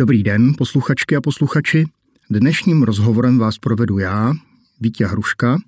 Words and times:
Dobrý 0.00 0.22
den, 0.22 0.54
posluchačky 0.58 1.16
a 1.16 1.20
posluchači. 1.20 1.84
Dnešním 2.30 2.82
rozhovorem 2.82 3.38
vás 3.38 3.58
provedu 3.58 3.98
já, 3.98 4.32
Vítě 4.80 5.06
Hruška, 5.06 5.58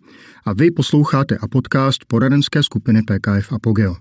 a 0.45 0.53
vy 0.53 0.71
posloucháte 0.71 1.37
a 1.37 1.48
podcast 1.48 2.04
poradenské 2.04 2.62
skupiny 2.62 3.03
PKF 3.03 3.53
Apogeo. 3.53 3.96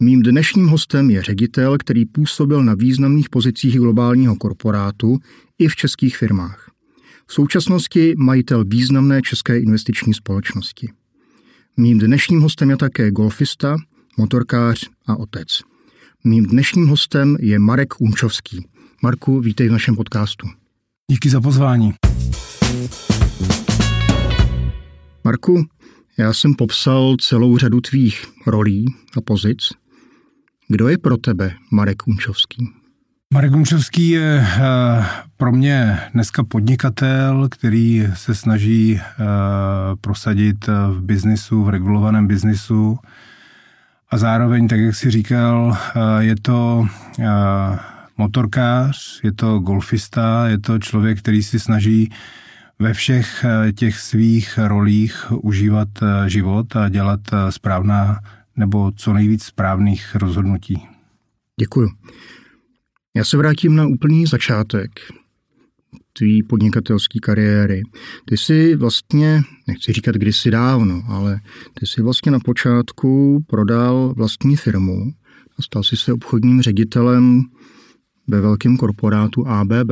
Mým 0.00 0.22
dnešním 0.22 0.66
hostem 0.66 1.10
je 1.10 1.22
ředitel, 1.22 1.78
který 1.78 2.06
působil 2.06 2.62
na 2.64 2.74
významných 2.74 3.28
pozicích 3.28 3.78
globálního 3.78 4.36
korporátu 4.36 5.18
i 5.58 5.68
v 5.68 5.76
českých 5.76 6.16
firmách. 6.16 6.70
V 7.26 7.32
současnosti 7.32 8.14
majitel 8.18 8.64
významné 8.64 9.22
české 9.22 9.58
investiční 9.58 10.14
společnosti. 10.14 10.88
Mým 11.76 11.98
dnešním 11.98 12.40
hostem 12.40 12.70
je 12.70 12.76
také 12.76 13.10
golfista, 13.10 13.76
motorkář 14.16 14.90
a 15.06 15.16
otec. 15.16 15.48
Mým 16.24 16.46
dnešním 16.46 16.86
hostem 16.86 17.36
je 17.40 17.58
Marek 17.58 18.00
Unčovský. 18.00 18.69
Marku, 19.02 19.40
vítej 19.40 19.68
v 19.68 19.72
našem 19.72 19.96
podcastu. 19.96 20.46
Díky 21.10 21.30
za 21.30 21.40
pozvání. 21.40 21.94
Marku, 25.24 25.64
já 26.18 26.32
jsem 26.32 26.54
popsal 26.54 27.16
celou 27.20 27.58
řadu 27.58 27.80
tvých 27.80 28.24
rolí 28.46 28.94
a 29.16 29.20
pozic. 29.20 29.68
Kdo 30.68 30.88
je 30.88 30.98
pro 30.98 31.16
tebe 31.16 31.52
Marek 31.72 32.06
Unčovský? 32.06 32.68
Marek 33.34 33.52
Unčovský 33.52 34.08
je 34.08 34.46
eh, 34.46 35.04
pro 35.36 35.52
mě 35.52 35.98
dneska 36.14 36.44
podnikatel, 36.44 37.48
který 37.50 38.06
se 38.14 38.34
snaží 38.34 39.00
eh, 39.00 39.24
prosadit 40.00 40.66
v 40.66 41.00
biznisu, 41.00 41.62
v 41.62 41.68
regulovaném 41.68 42.26
biznisu. 42.26 42.98
A 44.10 44.18
zároveň, 44.18 44.68
tak 44.68 44.80
jak 44.80 44.94
si 44.94 45.10
říkal, 45.10 45.78
eh, 45.96 46.24
je 46.24 46.36
to 46.42 46.86
motorkář, 48.20 49.20
je 49.24 49.32
to 49.32 49.58
golfista, 49.58 50.48
je 50.48 50.58
to 50.58 50.78
člověk, 50.78 51.18
který 51.18 51.42
si 51.42 51.60
snaží 51.60 52.10
ve 52.78 52.94
všech 52.94 53.44
těch 53.74 53.96
svých 53.96 54.58
rolích 54.58 55.32
užívat 55.32 55.88
život 56.26 56.76
a 56.76 56.88
dělat 56.88 57.20
správná 57.50 58.20
nebo 58.56 58.92
co 58.96 59.12
nejvíc 59.12 59.44
správných 59.44 60.14
rozhodnutí. 60.14 60.88
Děkuju. 61.60 61.88
Já 63.16 63.24
se 63.24 63.36
vrátím 63.36 63.76
na 63.76 63.86
úplný 63.86 64.26
začátek 64.26 64.90
tvý 66.12 66.42
podnikatelské 66.42 67.18
kariéry. 67.22 67.82
Ty 68.24 68.36
jsi 68.36 68.76
vlastně, 68.76 69.42
nechci 69.68 69.92
říkat 69.92 70.14
kdysi 70.14 70.50
dávno, 70.50 71.02
ale 71.08 71.40
ty 71.80 71.86
jsi 71.86 72.02
vlastně 72.02 72.32
na 72.32 72.38
počátku 72.44 73.44
prodal 73.46 74.14
vlastní 74.16 74.56
firmu 74.56 75.12
a 75.58 75.62
stal 75.62 75.82
jsi 75.82 75.96
se 75.96 76.12
obchodním 76.12 76.62
ředitelem 76.62 77.42
ve 78.30 78.40
velkém 78.40 78.76
korporátu 78.76 79.48
ABB. 79.48 79.90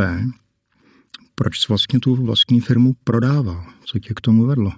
Proč 1.35 1.69
vlastně 1.69 2.01
tu 2.01 2.17
vlastní 2.25 2.61
firmu 2.61 2.95
prodával? 3.05 3.65
Co 3.85 3.99
tě 3.99 4.15
k 4.15 4.21
tomu 4.21 4.47
vedlo? 4.47 4.73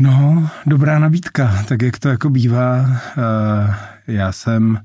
No, 0.00 0.48
dobrá 0.66 0.98
nabídka, 0.98 1.64
tak 1.68 1.82
jak 1.82 1.98
to 1.98 2.08
jako 2.08 2.30
bývá. 2.30 2.86
Eh, 3.18 3.74
já 4.06 4.32
jsem 4.32 4.78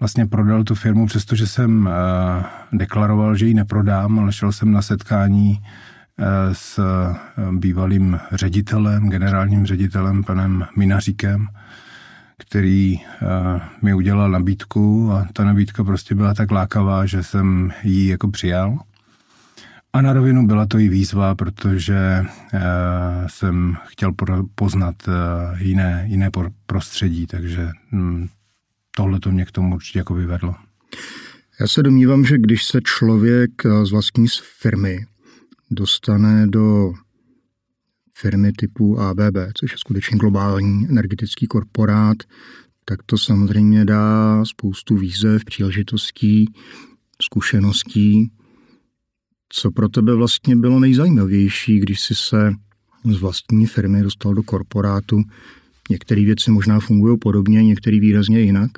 vlastně 0.00 0.26
prodal 0.26 0.64
tu 0.64 0.74
firmu, 0.74 1.06
přestože 1.06 1.46
jsem 1.46 1.88
eh, 1.88 2.44
deklaroval, 2.72 3.36
že 3.36 3.46
ji 3.46 3.54
neprodám, 3.54 4.18
ale 4.18 4.32
šel 4.32 4.52
jsem 4.52 4.72
na 4.72 4.82
setkání 4.82 5.62
eh, 6.18 6.24
s 6.54 6.80
bývalým 7.50 8.20
ředitelem, 8.32 9.10
generálním 9.10 9.66
ředitelem, 9.66 10.24
panem 10.24 10.66
Minaříkem, 10.76 11.46
který 12.38 13.00
mi 13.82 13.94
udělal 13.94 14.30
nabídku 14.30 15.12
a 15.12 15.28
ta 15.32 15.44
nabídka 15.44 15.84
prostě 15.84 16.14
byla 16.14 16.34
tak 16.34 16.50
lákavá, 16.50 17.06
že 17.06 17.22
jsem 17.22 17.72
ji 17.82 18.08
jako 18.08 18.28
přijal. 18.28 18.78
A 19.92 20.00
na 20.00 20.12
rovinu 20.12 20.46
byla 20.46 20.66
to 20.66 20.78
i 20.78 20.88
výzva, 20.88 21.34
protože 21.34 22.24
uh, 22.54 22.60
jsem 23.26 23.76
chtěl 23.86 24.12
poznat 24.54 24.94
uh, 25.08 25.14
jiné, 25.60 26.04
jiné 26.08 26.30
prostředí, 26.66 27.26
takže 27.26 27.70
um, 27.92 28.28
tohle 28.96 29.20
to 29.20 29.30
mě 29.30 29.44
k 29.44 29.52
tomu 29.52 29.74
určitě 29.74 29.98
jako 29.98 30.14
vyvedlo. 30.14 30.54
Já 31.60 31.66
se 31.68 31.82
domnívám, 31.82 32.24
že 32.24 32.38
když 32.38 32.64
se 32.64 32.80
člověk 32.84 33.50
eh, 33.64 33.86
z 33.86 33.90
vlastní 33.90 34.26
firmy 34.60 35.06
dostane 35.70 36.46
do 36.46 36.92
firmy 38.20 38.52
typu 38.52 39.00
ABB, 39.00 39.36
což 39.54 39.72
je 39.72 39.78
skutečně 39.78 40.18
globální 40.18 40.88
energetický 40.88 41.46
korporát, 41.46 42.16
tak 42.84 43.02
to 43.06 43.18
samozřejmě 43.18 43.84
dá 43.84 44.44
spoustu 44.44 44.96
výzev, 44.96 45.44
příležitostí, 45.44 46.44
zkušeností, 47.22 48.30
co 49.48 49.70
pro 49.70 49.88
tebe 49.88 50.14
vlastně 50.14 50.56
bylo 50.56 50.80
nejzajímavější, 50.80 51.80
když 51.80 52.00
jsi 52.00 52.14
se 52.14 52.52
z 53.04 53.20
vlastní 53.20 53.66
firmy 53.66 54.02
dostal 54.02 54.34
do 54.34 54.42
korporátu? 54.42 55.22
Některé 55.90 56.24
věci 56.24 56.50
možná 56.50 56.80
fungují 56.80 57.18
podobně, 57.18 57.64
některé 57.64 58.00
výrazně 58.00 58.40
jinak? 58.40 58.70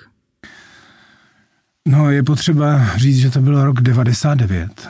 No, 1.89 2.11
je 2.11 2.23
potřeba 2.23 2.97
říct, 2.97 3.17
že 3.17 3.31
to 3.31 3.41
byl 3.41 3.65
rok 3.65 3.81
99 3.81 4.89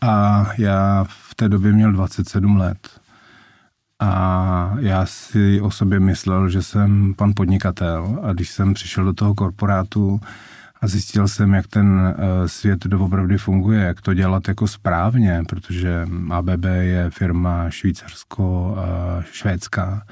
a 0.00 0.46
já 0.58 1.04
v 1.08 1.34
té 1.34 1.48
době 1.48 1.72
měl 1.72 1.92
27 1.92 2.56
let. 2.56 3.01
A 4.02 4.74
já 4.78 5.06
si 5.06 5.60
o 5.60 5.70
sobě 5.70 6.00
myslel, 6.00 6.48
že 6.48 6.62
jsem 6.62 7.14
pan 7.14 7.32
podnikatel 7.36 8.18
a 8.22 8.32
když 8.32 8.50
jsem 8.50 8.74
přišel 8.74 9.04
do 9.04 9.12
toho 9.12 9.34
korporátu, 9.34 10.20
a 10.82 10.86
zjistil 10.86 11.28
jsem, 11.28 11.54
jak 11.54 11.66
ten 11.66 12.00
eh, 12.00 12.14
svět 12.48 12.86
doopravdy 12.86 13.38
funguje, 13.38 13.80
jak 13.80 14.00
to 14.00 14.14
dělat 14.14 14.48
jako 14.48 14.68
správně, 14.68 15.42
protože 15.48 16.06
ABB 16.30 16.64
je 16.80 17.10
firma 17.10 17.70
švýcarsko-švédská 17.70 20.02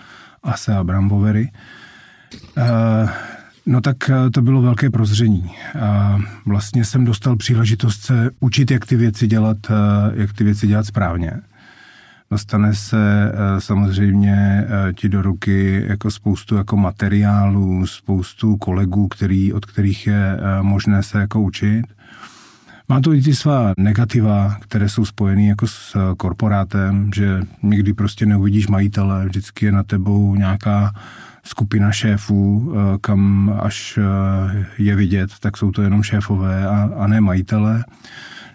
Ase 0.43 0.77
Abrambovery. 0.77 1.53
Eh, 2.57 3.09
no 3.67 3.81
tak 3.81 4.11
eh, 4.11 4.31
to 4.31 4.43
bylo 4.43 4.63
velké 4.63 4.91
prozření. 4.91 5.51
A 5.81 6.19
vlastně 6.47 6.85
jsem 6.85 7.05
dostal 7.05 7.37
příležitost 7.37 8.01
se 8.01 8.31
učit, 8.41 8.71
jak 8.71 8.87
ty 8.87 8.97
věci 8.97 9.27
dělat, 9.27 9.57
jak 10.15 10.33
ty 10.33 10.45
věci 10.45 10.67
dělat 10.67 10.87
správně. 10.87 11.33
Dostane 12.33 12.75
se 12.75 13.33
eh, 13.33 13.61
samozřejmě 13.61 14.67
eh, 14.67 14.93
ti 14.93 15.09
do 15.09 15.23
ruky 15.23 15.85
jako 15.87 16.11
spoustu 16.11 16.57
jako 16.57 16.77
materiálů, 16.77 17.87
spoustu 17.87 18.57
kolegů, 18.57 19.09
který, 19.09 19.53
od 19.53 19.67
kterých 19.67 20.07
je 20.07 20.37
eh, 20.37 20.63
možné 20.63 21.03
se 21.03 21.19
jako 21.19 21.41
učit. 21.41 21.83
Má 22.89 23.01
to 23.01 23.15
i 23.15 23.23
ty 23.23 23.35
svá 23.35 23.73
negativa, 23.79 24.57
které 24.61 24.89
jsou 24.89 25.05
spojené 25.05 25.43
jako 25.43 25.67
s 25.67 26.15
korporátem, 26.17 27.11
že 27.15 27.43
někdy 27.63 27.95
prostě 27.95 28.27
neuvidíš 28.27 28.69
majitele, 28.69 29.25
vždycky 29.25 29.67
je 29.67 29.73
na 29.73 29.83
tebou 29.83 30.35
nějaká 30.35 30.93
skupina 31.45 31.93
šéfů, 31.93 32.73
kam 33.01 33.53
až 33.63 33.99
je 34.79 34.97
vidět, 34.97 35.31
tak 35.41 35.57
jsou 35.57 35.71
to 35.71 35.83
jenom 35.83 36.03
šéfové 36.03 36.67
a, 36.67 36.91
a 36.97 37.07
ne 37.07 37.21
majitele. 37.21 37.85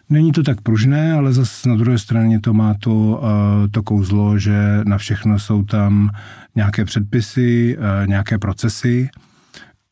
Není 0.10 0.32
to 0.32 0.44
tak 0.44 0.62
pružné, 0.62 1.14
ale 1.14 1.34
zase 1.34 1.70
na 1.70 1.76
druhé 1.76 1.98
straně 1.98 2.40
to 2.40 2.54
má 2.54 2.74
to, 2.80 3.24
eh, 3.24 3.68
to 3.68 3.84
kouzlo, 3.84 4.38
že 4.38 4.82
na 4.86 4.98
všechno 4.98 5.40
jsou 5.40 5.64
tam 5.64 6.10
nějaké 6.56 6.86
předpisy, 6.86 7.78
eh, 7.80 8.08
nějaké 8.08 8.38
procesy 8.38 9.10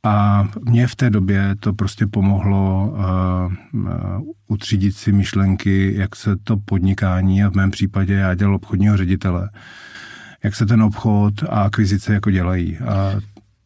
a 0.06 0.47
mně 0.62 0.88
v 0.88 0.96
té 0.96 1.09
době 1.09 1.56
to 1.59 1.73
prostě 1.73 2.07
pomohlo 2.07 2.94
uh, 2.97 3.53
utřídit 4.47 4.96
si 4.96 5.12
myšlenky, 5.12 5.94
jak 5.96 6.16
se 6.16 6.35
to 6.44 6.57
podnikání, 6.57 7.44
a 7.44 7.50
v 7.50 7.53
mém 7.53 7.72
případě 7.72 8.13
já 8.13 8.34
dělal 8.34 8.56
obchodního 8.56 8.97
ředitele, 8.97 9.50
jak 10.44 10.56
se 10.56 10.66
ten 10.66 10.84
obchod 10.84 11.44
a 11.44 11.62
akvizice 11.62 12.13
jako 12.13 12.31
dělají. 12.31 12.78
A 12.78 13.19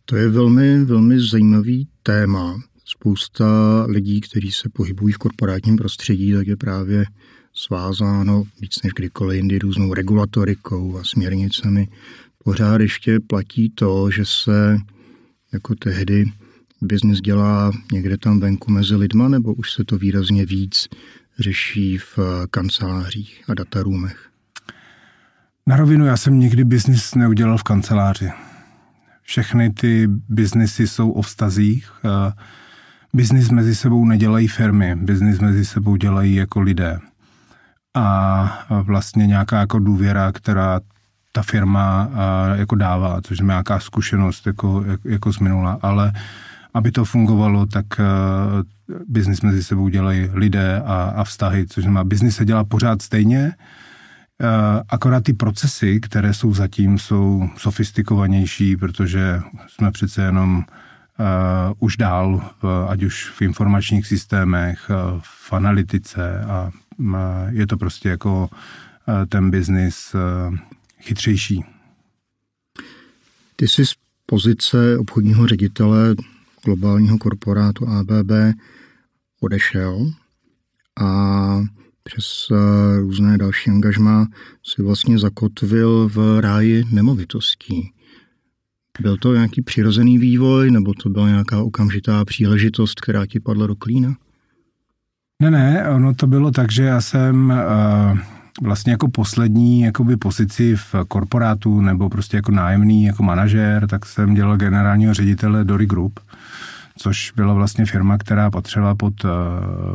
to 0.05 0.15
je 0.15 0.29
velmi, 0.29 0.85
velmi 0.85 1.19
zajímavý 1.19 1.87
téma 2.03 2.55
spousta 2.87 3.45
lidí, 3.89 4.21
kteří 4.21 4.51
se 4.51 4.69
pohybují 4.69 5.13
v 5.13 5.17
korporátním 5.17 5.75
prostředí, 5.75 6.33
tak 6.33 6.47
je 6.47 6.57
právě 6.57 7.05
svázáno 7.53 8.43
víc 8.61 8.83
než 8.83 8.93
kdykoliv 8.93 9.37
jindy 9.37 9.59
různou 9.59 9.93
regulatorikou 9.93 10.97
a 10.97 11.03
směrnicemi. 11.03 11.87
Pořád 12.43 12.81
ještě 12.81 13.19
platí 13.19 13.69
to, 13.69 14.11
že 14.11 14.25
se 14.25 14.77
jako 15.53 15.75
tehdy 15.75 16.25
biznis 16.81 17.21
dělá 17.21 17.71
někde 17.93 18.17
tam 18.17 18.39
venku 18.39 18.71
mezi 18.71 18.95
lidma, 18.95 19.27
nebo 19.27 19.53
už 19.53 19.71
se 19.71 19.83
to 19.83 19.97
výrazně 19.97 20.45
víc 20.45 20.87
řeší 21.39 21.97
v 21.97 22.19
kancelářích 22.51 23.43
a 23.47 23.53
dataroomech? 23.53 24.29
Na 25.67 25.75
rovinu, 25.75 26.05
já 26.05 26.17
jsem 26.17 26.39
nikdy 26.39 26.63
biznis 26.63 27.15
neudělal 27.15 27.57
v 27.57 27.63
kanceláři. 27.63 28.29
Všechny 29.21 29.69
ty 29.69 30.07
biznisy 30.29 30.87
jsou 30.87 31.11
o 31.11 31.21
vztazích. 31.21 31.91
Biznis 33.13 33.49
mezi 33.49 33.75
sebou 33.75 34.05
nedělají 34.05 34.47
firmy, 34.47 34.95
biznis 34.95 35.39
mezi 35.39 35.65
sebou 35.65 35.95
dělají 35.95 36.35
jako 36.35 36.61
lidé. 36.61 36.99
A 37.95 38.67
vlastně 38.69 39.27
nějaká 39.27 39.59
jako 39.59 39.79
důvěra, 39.79 40.31
která 40.31 40.79
ta 41.31 41.41
firma 41.41 42.09
jako 42.55 42.75
dává, 42.75 43.21
což 43.21 43.39
je 43.39 43.45
nějaká 43.45 43.79
zkušenost 43.79 44.47
jako, 44.47 44.85
jako 45.03 45.33
z 45.33 45.39
minula, 45.39 45.79
ale 45.81 46.13
aby 46.73 46.91
to 46.91 47.05
fungovalo, 47.05 47.65
tak 47.65 47.85
biznis 49.07 49.41
mezi 49.41 49.63
sebou 49.63 49.87
dělají 49.87 50.29
lidé 50.33 50.81
a, 50.85 51.13
a 51.15 51.23
vztahy, 51.23 51.67
což 51.67 51.83
znamená, 51.83 52.03
biznis 52.03 52.35
se 52.35 52.45
dělá 52.45 52.63
pořád 52.63 53.01
stejně, 53.01 53.53
akorát 54.89 55.23
ty 55.23 55.33
procesy, 55.33 55.99
které 55.99 56.33
jsou 56.33 56.53
zatím, 56.53 56.99
jsou 56.99 57.49
sofistikovanější, 57.57 58.77
protože 58.77 59.41
jsme 59.67 59.91
přece 59.91 60.21
jenom 60.21 60.63
už 61.79 61.97
dál, 61.97 62.33
uh, 62.33 62.69
ať 62.89 63.03
už 63.03 63.29
v 63.29 63.41
informačních 63.41 64.07
systémech, 64.07 64.89
uh, 64.89 65.19
v 65.23 65.53
analytice 65.53 66.39
a 66.39 66.71
je 67.49 67.67
to 67.67 67.77
prostě 67.77 68.09
jako 68.09 68.49
ten 69.29 69.51
biznis 69.51 70.15
chytřejší. 70.99 71.65
Ty 73.55 73.67
jsi 73.67 73.85
z 73.85 73.93
pozice 74.25 74.97
obchodního 74.97 75.47
ředitele 75.47 76.15
globálního 76.65 77.17
korporátu 77.17 77.87
ABB 77.87 78.31
odešel 79.41 80.11
a 81.01 81.59
přes 82.03 82.47
různé 82.99 83.37
další 83.37 83.69
angažma 83.69 84.27
si 84.63 84.81
vlastně 84.81 85.19
zakotvil 85.19 86.09
v 86.13 86.39
ráji 86.41 86.83
nemovitostí. 86.91 87.91
Byl 88.99 89.17
to 89.17 89.33
nějaký 89.33 89.61
přirozený 89.61 90.17
vývoj, 90.17 90.71
nebo 90.71 90.93
to 90.93 91.09
byla 91.09 91.27
nějaká 91.27 91.61
okamžitá 91.61 92.25
příležitost, 92.25 93.01
která 93.01 93.25
ti 93.25 93.39
padla 93.39 93.67
do 93.67 93.75
klína? 93.75 94.15
Ne, 95.41 95.51
ne, 95.51 95.89
ono 95.89 96.13
to 96.13 96.27
bylo 96.27 96.51
tak, 96.51 96.71
že 96.71 96.83
já 96.83 97.01
jsem 97.01 97.49
uh, 97.49 98.17
vlastně 98.61 98.91
jako 98.91 99.07
poslední 99.07 99.81
jakoby 99.81 100.17
pozici 100.17 100.75
v 100.75 100.95
korporátu 101.07 101.81
nebo 101.81 102.09
prostě 102.09 102.37
jako 102.37 102.51
nájemný, 102.51 103.03
jako 103.03 103.23
manažér, 103.23 103.87
tak 103.87 104.05
jsem 104.05 104.33
dělal 104.33 104.57
generálního 104.57 105.13
ředitele 105.13 105.63
Dory 105.63 105.85
Group, 105.85 106.19
což 106.97 107.33
byla 107.35 107.53
vlastně 107.53 107.85
firma, 107.85 108.17
která 108.17 108.51
patřila 108.51 108.95
pod 108.95 109.23
uh, 109.23 109.31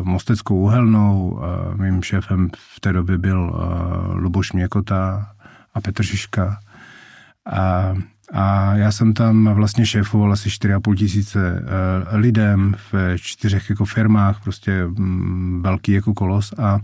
Mosteckou 0.03 0.57
uhelnou. 0.57 1.31
Uh, 1.31 1.81
mým 1.81 2.03
šéfem 2.03 2.51
v 2.75 2.81
té 2.81 2.93
době 2.93 3.19
byl 3.19 3.55
Luboš 4.13 4.53
Měkota 4.53 5.29
a 5.75 5.81
Petr 5.81 6.03
Žižka. 6.03 6.59
A 7.53 7.95
a 8.33 8.75
já 8.75 8.93
jsem 8.93 9.15
tam 9.15 9.55
vlastně 9.55 9.87
šéfoval 9.87 10.33
asi 10.33 10.49
4,5 10.49 10.95
tisíce 10.95 11.63
eh, 11.63 12.17
lidem 12.17 12.75
v 12.93 13.17
čtyřech 13.17 13.71
jako 13.71 13.85
firmách, 13.85 14.43
prostě 14.43 14.87
mm, 14.87 15.63
velký 15.63 15.93
jako 15.93 16.15
kolos 16.15 16.53
a 16.59 16.81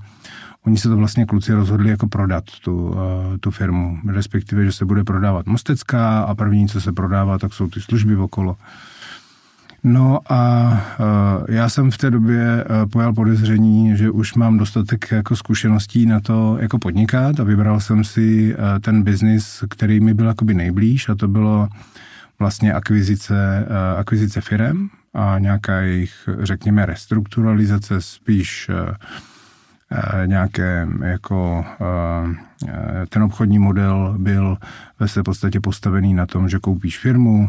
oni 0.67 0.79
se 0.79 0.89
to 0.89 0.97
vlastně 0.97 1.27
kluci 1.27 1.53
rozhodli 1.53 1.91
jako 1.91 2.09
prodat 2.09 2.45
tu, 2.65 2.95
eh, 3.35 3.39
tu 3.39 3.51
firmu, 3.51 3.99
respektive, 4.09 4.65
že 4.65 4.73
se 4.73 4.85
bude 4.85 5.05
prodávat 5.05 5.47
Mostecká 5.47 6.21
a 6.21 6.35
první, 6.35 6.69
co 6.69 6.81
se 6.81 6.93
prodává, 6.93 7.39
tak 7.39 7.55
jsou 7.55 7.69
ty 7.69 7.81
služby 7.81 8.17
okolo. 8.17 8.57
No 9.85 10.33
a 10.33 10.71
uh, 10.71 11.55
já 11.55 11.69
jsem 11.69 11.91
v 11.91 11.99
té 11.99 12.11
době 12.11 12.65
uh, 12.65 12.91
pojal 12.91 13.13
podezření, 13.13 13.97
že 13.97 14.11
už 14.11 14.35
mám 14.35 14.59
dostatek 14.59 15.11
jako 15.11 15.37
zkušeností 15.37 16.07
na 16.07 16.21
to 16.21 16.57
jako 16.61 16.79
podnikat 16.79 17.41
a 17.41 17.45
vybral 17.45 17.81
jsem 17.81 18.05
si 18.05 18.55
uh, 18.55 18.79
ten 18.81 19.03
biznis, 19.03 19.65
který 19.71 20.01
mi 20.01 20.15
byl 20.15 20.27
jakoby 20.27 20.55
nejblíž 20.55 21.09
a 21.09 21.15
to 21.15 21.29
bylo 21.29 21.69
vlastně 22.39 22.73
akvizice, 22.73 23.67
akvizice 23.97 24.41
firem 24.41 24.89
a 25.15 25.39
nějaká 25.39 25.81
jejich, 25.81 26.29
řekněme, 26.39 26.87
restrukturalizace, 26.87 28.01
spíš 28.01 28.71
nějaké 30.27 30.89
jako 31.05 31.65
ten 33.09 33.23
obchodní 33.23 33.59
model 33.59 34.15
byl 34.19 34.59
ve 35.01 35.23
podstatě 35.23 35.61
postavený 35.61 36.15
na 36.15 36.27
tom, 36.27 36.49
že 36.49 36.59
koupíš 36.59 36.99
firmu, 36.99 37.49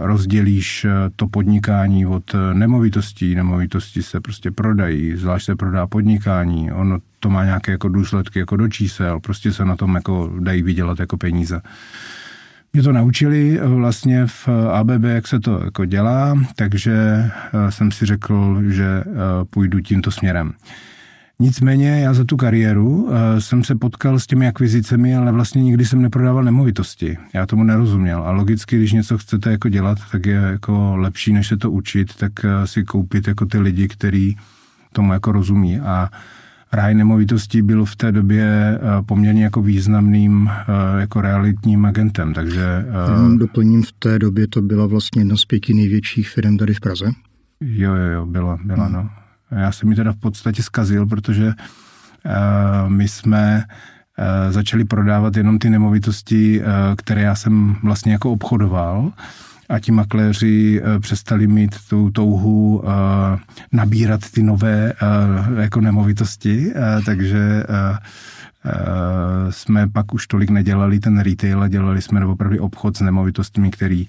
rozdělíš 0.00 0.84
eh, 0.84 0.90
to 1.16 1.26
podnikání 1.26 2.06
od 2.06 2.34
eh, 2.34 2.54
nemovitostí. 2.54 3.34
Nemovitosti 3.34 4.02
se 4.02 4.20
prostě 4.20 4.50
prodají, 4.50 5.16
zvlášť 5.16 5.46
se 5.46 5.56
prodá 5.56 5.86
podnikání. 5.86 6.72
Ono 6.72 6.98
to 7.20 7.30
má 7.30 7.44
nějaké 7.44 7.72
jako 7.72 7.88
důsledky 7.88 8.38
jako 8.38 8.56
do 8.56 8.68
čísel, 8.68 9.20
prostě 9.20 9.52
se 9.52 9.64
na 9.64 9.76
tom 9.76 9.94
jako 9.94 10.32
dají 10.40 10.62
vydělat 10.62 11.00
jako 11.00 11.16
peníze. 11.16 11.60
Mě 12.72 12.82
to 12.82 12.92
naučili 12.92 13.60
eh, 13.60 13.66
vlastně 13.66 14.26
v 14.26 14.48
ABB, 14.72 15.04
jak 15.04 15.26
se 15.26 15.40
to 15.40 15.64
jako 15.64 15.84
dělá, 15.84 16.38
takže 16.56 17.24
jsem 17.68 17.92
si 17.92 18.06
řekl, 18.06 18.62
že 18.66 19.04
půjdu 19.50 19.80
tímto 19.80 20.10
směrem. 20.10 20.52
Nicméně 21.40 22.00
já 22.00 22.14
za 22.14 22.24
tu 22.24 22.36
kariéru 22.36 23.02
uh, 23.02 23.12
jsem 23.38 23.64
se 23.64 23.74
potkal 23.74 24.18
s 24.18 24.26
těmi 24.26 24.48
akvizicemi, 24.48 25.16
ale 25.16 25.32
vlastně 25.32 25.62
nikdy 25.62 25.84
jsem 25.84 26.02
neprodával 26.02 26.44
nemovitosti. 26.44 27.16
Já 27.34 27.46
tomu 27.46 27.64
nerozuměl. 27.64 28.22
A 28.22 28.30
logicky, 28.30 28.76
když 28.76 28.92
něco 28.92 29.18
chcete 29.18 29.50
jako 29.50 29.68
dělat, 29.68 29.98
tak 30.12 30.26
je 30.26 30.34
jako 30.34 30.96
lepší, 30.96 31.32
než 31.32 31.46
se 31.48 31.56
to 31.56 31.70
učit, 31.70 32.14
tak 32.14 32.32
uh, 32.44 32.50
si 32.64 32.84
koupit 32.84 33.28
jako 33.28 33.46
ty 33.46 33.58
lidi, 33.58 33.88
kteří 33.88 34.36
tomu 34.92 35.12
jako 35.12 35.32
rozumí. 35.32 35.78
A 35.80 36.10
ráj 36.72 36.94
nemovitostí 36.94 37.62
byl 37.62 37.84
v 37.84 37.96
té 37.96 38.12
době 38.12 38.78
uh, 38.82 39.06
poměrně 39.06 39.44
jako 39.44 39.62
významným 39.62 40.50
jako 40.98 41.20
realitním 41.20 41.84
agentem, 41.84 42.34
takže... 42.34 42.84
Jenom 43.12 43.38
doplním, 43.38 43.82
v 43.82 43.92
té 43.92 44.18
době 44.18 44.48
to 44.48 44.62
byla 44.62 44.86
vlastně 44.86 45.20
jedna 45.20 45.36
z 45.36 45.44
pěti 45.44 45.74
největších 45.74 46.28
firm 46.28 46.56
tady 46.56 46.74
v 46.74 46.80
Praze. 46.80 47.04
Jo, 47.60 47.94
jo, 47.94 48.12
jo, 48.12 48.26
byla, 48.26 48.58
byla, 48.64 48.84
hmm. 48.84 48.92
no. 48.92 49.10
Já 49.50 49.72
jsem 49.72 49.88
mi 49.88 49.94
teda 49.94 50.12
v 50.12 50.16
podstatě 50.16 50.62
zkazil, 50.62 51.06
protože 51.06 51.46
uh, 51.46 51.52
my 52.88 53.08
jsme 53.08 53.64
uh, 54.18 54.52
začali 54.52 54.84
prodávat 54.84 55.36
jenom 55.36 55.58
ty 55.58 55.70
nemovitosti, 55.70 56.62
které 56.96 57.22
já 57.22 57.34
jsem 57.34 57.76
vlastně 57.82 58.12
jako 58.12 58.32
obchodoval. 58.32 59.12
A 59.68 59.78
ti 59.78 59.92
makléři 59.92 60.82
přestali 61.00 61.46
mít 61.46 61.76
tu 61.88 62.10
touhu 62.10 62.78
uh, 62.78 62.84
nabírat 63.72 64.20
ty 64.30 64.42
nové 64.42 64.92
jako 65.60 65.80
nemovitosti, 65.80 66.72
takže 67.06 67.64
jsme 69.50 69.88
pak 69.88 70.14
už 70.14 70.26
tolik 70.26 70.50
nedělali 70.50 71.00
ten 71.00 71.18
retail 71.18 71.62
a 71.62 71.68
dělali 71.68 72.02
jsme 72.02 72.26
opravdu 72.26 72.62
obchod 72.62 72.96
s 72.96 73.00
nemovitostmi, 73.00 73.70
který 73.70 74.06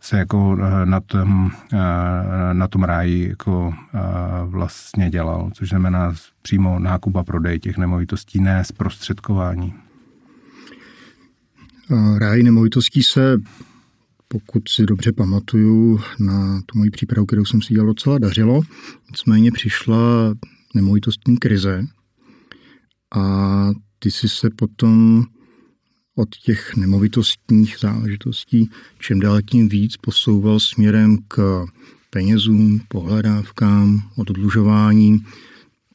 se 0.00 0.16
jako 0.16 0.56
eh, 0.60 0.86
na 0.86 1.00
tom, 1.00 1.50
eh, 1.72 2.54
na 2.54 2.68
tom 2.68 2.82
ráji 2.82 3.28
jako 3.28 3.74
eh, 3.94 3.98
vlastně 4.44 5.10
dělal, 5.10 5.50
což 5.54 5.68
znamená 5.68 6.14
přímo 6.42 6.78
nákup 6.78 7.16
a 7.16 7.24
prodej 7.24 7.58
těch 7.58 7.78
nemovitostí, 7.78 8.40
ne 8.40 8.64
zprostředkování. 8.64 9.74
Ráj 12.18 12.42
nemovitostí 12.42 13.02
se, 13.02 13.36
pokud 14.28 14.68
si 14.68 14.86
dobře 14.86 15.12
pamatuju, 15.12 16.00
na 16.20 16.60
tu 16.66 16.78
moji 16.78 16.90
přípravu, 16.90 17.26
kterou 17.26 17.44
jsem 17.44 17.62
si 17.62 17.74
dělal, 17.74 17.86
docela 17.86 18.18
dařilo. 18.18 18.60
Nicméně 19.10 19.52
přišla 19.52 19.98
nemovitostní 20.74 21.36
krize 21.36 21.84
a 23.16 23.70
ty 23.98 24.10
si 24.10 24.28
se 24.28 24.50
potom 24.50 25.24
od 26.20 26.36
těch 26.36 26.76
nemovitostních 26.76 27.76
záležitostí 27.80 28.70
čím 28.98 29.20
dál 29.20 29.42
tím 29.42 29.68
víc 29.68 29.96
posouval 29.96 30.60
směrem 30.60 31.18
k 31.28 31.64
penězům, 32.10 32.80
pohledávkám, 32.88 34.02
odlužování. 34.16 35.18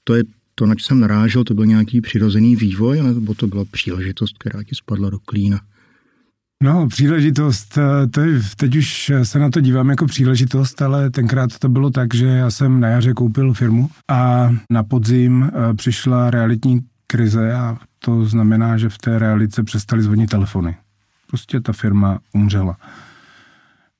To 0.03 0.15
je 0.15 0.24
to, 0.55 0.65
na 0.65 0.75
co 0.75 0.86
jsem 0.86 1.00
narážel, 1.00 1.44
to 1.44 1.53
byl 1.53 1.65
nějaký 1.65 2.01
přirozený 2.01 2.55
vývoj, 2.55 3.03
nebo 3.03 3.34
to 3.34 3.48
byla 3.48 3.65
příležitost, 3.72 4.38
která 4.38 4.63
ti 4.63 4.75
spadla 4.75 5.10
do 5.10 5.20
klína? 5.20 5.62
No, 6.63 6.88
příležitost, 6.88 7.77
eh, 7.77 8.08
to 8.08 8.22
je, 8.22 8.41
teď 8.58 8.75
už 8.75 9.12
se 9.24 9.39
na 9.39 9.50
to 9.50 9.62
dívám 9.62 9.89
jako 9.89 10.05
příležitost, 10.05 10.82
ale 10.82 11.10
tenkrát 11.10 11.60
to 11.60 11.70
bylo 11.70 11.89
tak, 11.89 12.13
že 12.13 12.25
já 12.25 12.51
jsem 12.51 12.79
na 12.79 12.88
jaře 12.88 13.13
koupil 13.13 13.53
firmu 13.53 13.89
a 14.10 14.50
na 14.72 14.84
podzim 14.84 15.44
eh, 15.44 15.74
přišla 15.74 16.32
realitní 16.32 16.82
krize 17.07 17.53
a 17.53 17.77
to 18.00 18.25
znamená, 18.25 18.77
že 18.77 18.89
v 18.89 18.97
té 18.97 19.19
realice 19.19 19.63
přestali 19.63 20.03
zvonit 20.03 20.29
telefony. 20.29 20.75
Prostě 21.27 21.59
ta 21.59 21.74
firma 21.74 22.19
umřela. 22.33 22.77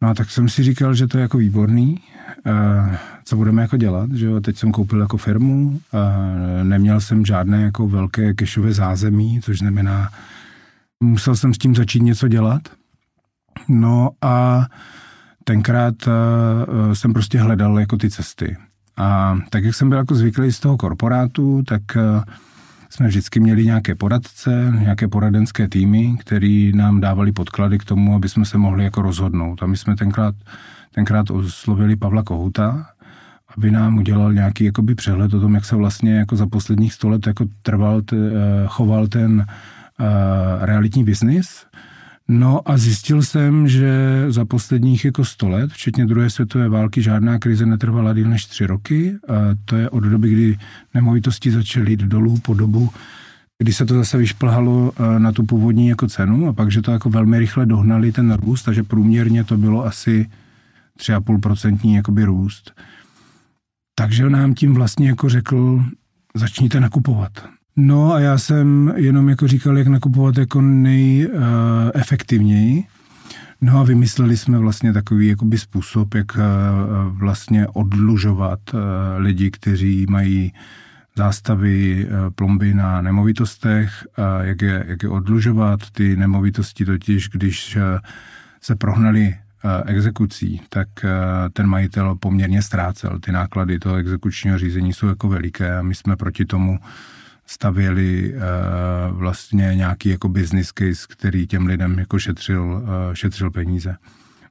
No 0.02 0.10
a 0.10 0.14
tak 0.14 0.32
jsem 0.32 0.50
si 0.50 0.64
říkal, 0.64 0.94
že 0.94 1.08
to 1.08 1.18
je 1.18 1.22
jako 1.22 1.38
výborný, 1.38 2.00
eh, 2.46 2.98
co 3.26 3.36
budeme 3.36 3.62
jako 3.62 3.78
dělat, 3.78 4.12
že 4.12 4.26
jo, 4.26 4.42
teď 4.42 4.58
jsem 4.58 4.72
koupil 4.72 5.02
jako 5.02 5.18
firmu, 5.18 5.80
eh, 5.94 6.64
neměl 6.64 7.02
jsem 7.02 7.26
žádné 7.26 7.62
jako 7.62 7.88
velké 7.88 8.34
kešové 8.34 8.74
zázemí, 8.74 9.42
což 9.42 9.60
znamená, 9.60 10.10
musel 11.04 11.36
jsem 11.36 11.54
s 11.54 11.58
tím 11.58 11.76
začít 11.76 12.04
něco 12.04 12.28
dělat. 12.28 12.62
No 13.68 14.10
a 14.22 14.66
tenkrát 15.44 15.96
eh, 16.08 16.96
jsem 16.96 17.14
prostě 17.14 17.40
hledal 17.40 17.80
jako 17.80 17.98
ty 17.98 18.10
cesty. 18.10 18.58
A 18.98 19.40
tak, 19.50 19.64
jak 19.64 19.76
jsem 19.76 19.90
byl 19.90 19.98
jako 19.98 20.16
zvyklý 20.16 20.52
z 20.52 20.60
toho 20.60 20.78
korporátu, 20.78 21.64
tak 21.68 21.82
jsme 22.96 23.08
vždycky 23.08 23.40
měli 23.40 23.66
nějaké 23.66 23.96
poradce, 23.96 24.74
nějaké 24.80 25.08
poradenské 25.08 25.68
týmy, 25.68 26.18
který 26.20 26.72
nám 26.76 27.02
dávali 27.02 27.32
podklady 27.32 27.78
k 27.78 27.84
tomu, 27.84 28.16
aby 28.16 28.30
jsme 28.30 28.46
se 28.46 28.58
mohli 28.58 28.84
jako 28.84 29.02
rozhodnout. 29.02 29.64
A 29.64 29.66
my 29.66 29.78
jsme 29.78 29.96
tenkrát, 29.96 30.36
tenkrát 30.92 31.30
oslovili 31.30 31.96
Pavla 31.96 32.24
Kohuta, 32.24 32.86
aby 33.58 33.72
nám 33.72 33.98
udělal 33.98 34.34
nějaký 34.34 34.64
jakoby 34.64 34.96
přehled 34.96 35.34
o 35.34 35.40
tom, 35.40 35.56
jak 35.56 35.66
se 35.66 35.76
vlastně 35.76 36.16
jako 36.16 36.36
za 36.36 36.48
posledních 36.48 36.94
sto 36.94 37.10
let 37.10 37.28
jako 37.28 37.46
trval, 37.62 38.02
eh, 38.14 38.18
choval 38.68 39.08
ten 39.08 39.46
uh, 40.00 40.06
realitní 40.62 41.04
biznis. 41.04 41.66
No 42.28 42.70
a 42.70 42.78
zjistil 42.78 43.24
jsem, 43.24 43.68
že 43.68 44.26
za 44.30 44.46
posledních 44.46 45.06
jako 45.06 45.26
100 45.26 45.50
let, 45.50 45.72
včetně 45.72 46.06
druhé 46.06 46.30
světové 46.30 46.70
války, 46.70 47.02
žádná 47.02 47.40
krize 47.40 47.66
netrvala 47.66 48.14
díl 48.14 48.30
než 48.30 48.46
tři 48.46 48.66
roky. 48.66 49.16
A 49.28 49.34
to 49.66 49.76
je 49.76 49.90
od 49.90 50.00
doby, 50.00 50.30
kdy 50.30 50.58
nemovitosti 50.94 51.52
začaly 51.52 51.92
jít 51.92 52.00
dolů 52.00 52.38
po 52.38 52.54
dobu, 52.54 52.90
kdy 53.58 53.74
se 53.74 53.86
to 53.86 53.94
zase 53.94 54.18
vyšplhalo 54.18 54.92
eh, 54.96 55.20
na 55.20 55.32
tu 55.32 55.46
původní 55.46 55.88
jako 55.88 56.08
cenu 56.08 56.48
a 56.48 56.54
pak, 56.54 56.72
že 56.72 56.82
to 56.82 56.92
jako 56.92 57.10
velmi 57.10 57.40
rychle 57.40 57.66
dohnali 57.66 58.12
ten 58.12 58.34
růst, 58.34 58.64
takže 58.64 58.84
průměrně 58.84 59.44
to 59.44 59.58
bylo 59.58 59.86
asi 59.86 60.30
3,5% 61.00 61.96
jakoby 61.96 62.24
růst. 62.24 62.72
Takže 63.96 64.30
nám 64.30 64.54
tím 64.54 64.74
vlastně 64.74 65.10
jako 65.10 65.30
řekl, 65.30 65.84
začněte 66.36 66.80
nakupovat. 66.80 67.55
No 67.78 68.14
a 68.14 68.20
já 68.20 68.38
jsem 68.38 68.94
jenom 68.96 69.30
jako 69.30 69.48
říkal, 69.48 69.78
jak 69.78 69.88
nakupovat 69.88 70.38
jako 70.38 70.62
nejefektivněji. 70.62 72.84
No 73.62 73.80
a 73.80 73.84
vymysleli 73.84 74.38
jsme 74.38 74.58
vlastně 74.58 74.94
takový 74.94 75.28
jakoby 75.28 75.58
způsob, 75.58 76.14
jak 76.14 76.38
eh, 76.38 76.42
vlastně 77.10 77.68
odlužovat 77.68 78.60
eh, 78.74 78.78
lidi, 79.18 79.52
kteří 79.52 80.06
mají 80.10 80.54
zástavy 81.16 82.08
eh, 82.08 82.12
plomby 82.36 82.74
na 82.74 83.02
nemovitostech, 83.02 84.08
jak 84.42 84.62
je, 84.62 84.86
jak 84.88 85.04
je 85.04 85.10
odlužovat. 85.10 85.80
Ty 85.92 86.16
nemovitosti 86.16 86.86
totiž, 86.86 87.30
když 87.30 87.78
se 88.62 88.76
prohnali 88.76 89.36
exekucí, 89.86 90.62
tak 90.70 90.88
ten 91.54 91.68
majitel 91.68 92.16
poměrně 92.16 92.62
ztrácel. 92.62 93.20
Ty 93.20 93.32
náklady 93.32 93.80
toho 93.80 93.96
exekučního 93.96 94.58
řízení 94.58 94.94
jsou 94.94 95.08
jako 95.08 95.28
veliké 95.28 95.78
a 95.78 95.82
my 95.82 95.96
jsme 95.96 96.16
proti 96.16 96.46
tomu 96.46 96.80
stavěli 97.46 98.36
vlastně 99.10 99.72
nějaký 99.76 100.10
jako 100.10 100.30
business 100.30 100.74
case, 100.74 101.08
který 101.10 101.48
těm 101.48 101.66
lidem 101.66 102.00
jako 102.00 102.20
šetřil, 102.20 102.84
šetřil 103.14 103.52
peníze. 103.52 103.98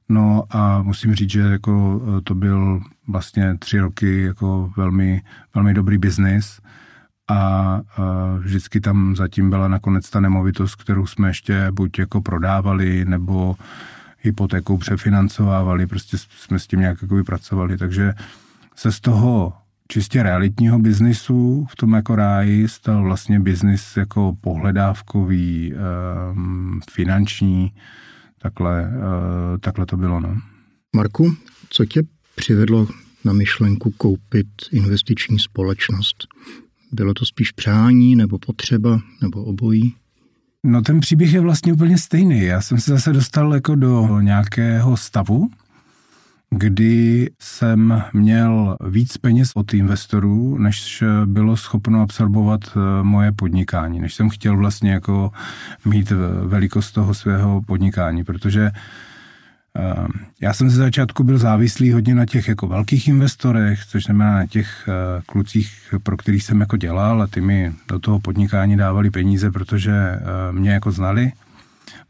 No 0.09 0.43
a 0.49 0.81
musím 0.81 1.15
říct, 1.15 1.29
že 1.29 1.39
jako 1.39 2.01
to 2.23 2.35
byl 2.35 2.81
vlastně 3.07 3.57
tři 3.59 3.79
roky 3.79 4.21
jako 4.21 4.71
velmi, 4.77 5.21
velmi 5.55 5.73
dobrý 5.73 5.97
biznis 5.97 6.61
a 7.27 7.81
vždycky 8.39 8.81
tam 8.81 9.15
zatím 9.15 9.49
byla 9.49 9.67
nakonec 9.67 10.09
ta 10.09 10.19
nemovitost, 10.19 10.75
kterou 10.75 11.05
jsme 11.05 11.29
ještě 11.29 11.67
buď 11.71 11.99
jako 11.99 12.21
prodávali, 12.21 13.05
nebo 13.05 13.55
hypotékou 14.21 14.77
přefinancovávali, 14.77 15.87
prostě 15.87 16.17
jsme 16.17 16.59
s 16.59 16.67
tím 16.67 16.79
nějak 16.79 17.01
jako 17.01 17.23
pracovali, 17.23 17.77
takže 17.77 18.13
se 18.75 18.91
z 18.91 18.99
toho 18.99 19.53
čistě 19.87 20.23
realitního 20.23 20.79
biznisu 20.79 21.65
v 21.69 21.75
tom 21.75 21.93
jako 21.93 22.15
ráji 22.15 22.67
stal 22.67 23.03
vlastně 23.03 23.39
biznis 23.39 23.97
jako 23.97 24.37
pohledávkový, 24.41 25.73
um, 26.31 26.79
finanční, 26.91 27.73
takhle, 28.41 28.83
uh, 28.83 29.57
takhle 29.59 29.85
to 29.85 29.97
bylo. 29.97 30.19
No. 30.19 30.37
Marku, 30.95 31.35
co 31.69 31.85
tě 31.85 32.03
přivedlo 32.35 32.87
na 33.25 33.33
myšlenku 33.33 33.91
koupit 33.91 34.47
investiční 34.71 35.39
společnost? 35.39 36.27
Bylo 36.91 37.13
to 37.13 37.25
spíš 37.25 37.51
přání 37.51 38.15
nebo 38.15 38.39
potřeba 38.39 38.99
nebo 39.21 39.43
obojí? 39.43 39.95
No 40.63 40.81
ten 40.81 40.99
příběh 40.99 41.33
je 41.33 41.39
vlastně 41.39 41.73
úplně 41.73 41.97
stejný. 41.97 42.43
Já 42.43 42.61
jsem 42.61 42.79
se 42.79 42.91
zase 42.91 43.13
dostal 43.13 43.53
jako 43.53 43.75
do 43.75 44.19
nějakého 44.21 44.97
stavu, 44.97 45.49
kdy 46.49 47.29
jsem 47.39 48.03
měl 48.13 48.77
víc 48.89 49.17
peněz 49.17 49.51
od 49.55 49.73
investorů, 49.73 50.57
než 50.57 51.03
bylo 51.25 51.57
schopno 51.57 52.01
absorbovat 52.01 52.61
eh, 52.67 53.03
moje 53.03 53.31
podnikání, 53.31 53.99
než 53.99 54.13
jsem 54.13 54.29
chtěl 54.29 54.57
vlastně 54.57 54.91
jako 54.91 55.31
mít 55.85 56.11
velikost 56.45 56.91
toho 56.91 57.13
svého 57.13 57.61
podnikání, 57.61 58.23
protože 58.23 58.71
eh, 59.77 60.07
já 60.41 60.53
jsem 60.53 60.69
ze 60.69 60.77
začátku 60.77 61.23
byl 61.23 61.37
závislý 61.37 61.91
hodně 61.91 62.15
na 62.15 62.25
těch 62.25 62.47
jako 62.47 62.67
velkých 62.67 63.07
investorech, 63.07 63.85
což 63.85 64.03
znamená 64.03 64.33
na 64.33 64.45
těch 64.45 64.87
eh, 64.87 65.21
klucích, 65.25 65.93
pro 66.03 66.17
kterých 66.17 66.43
jsem 66.43 66.59
jako 66.59 66.77
dělal 66.77 67.21
a 67.21 67.27
ty 67.27 67.41
mi 67.41 67.73
do 67.87 67.99
toho 67.99 68.19
podnikání 68.19 68.77
dávali 68.77 69.11
peníze, 69.11 69.51
protože 69.51 70.19
mě 70.51 70.71
jako 70.71 70.91
znali. 70.91 71.31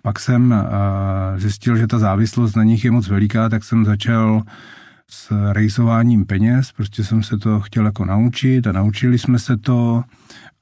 Pak 0.05 0.19
jsem 0.19 0.53
eh, 0.53 1.39
zjistil, 1.39 1.77
že 1.77 1.87
ta 1.87 1.99
závislost 1.99 2.55
na 2.55 2.63
nich 2.63 2.85
je 2.85 2.91
moc 2.91 3.07
veliká, 3.07 3.49
tak 3.49 3.63
jsem 3.63 3.85
začal 3.85 4.41
s 5.09 5.51
rejsováním 5.51 6.25
peněz, 6.25 6.71
prostě 6.71 7.03
jsem 7.03 7.23
se 7.23 7.37
to 7.37 7.59
chtěl 7.59 7.85
jako 7.85 8.05
naučit 8.05 8.67
a 8.67 8.71
naučili 8.71 9.19
jsme 9.19 9.39
se 9.39 9.57
to 9.57 10.03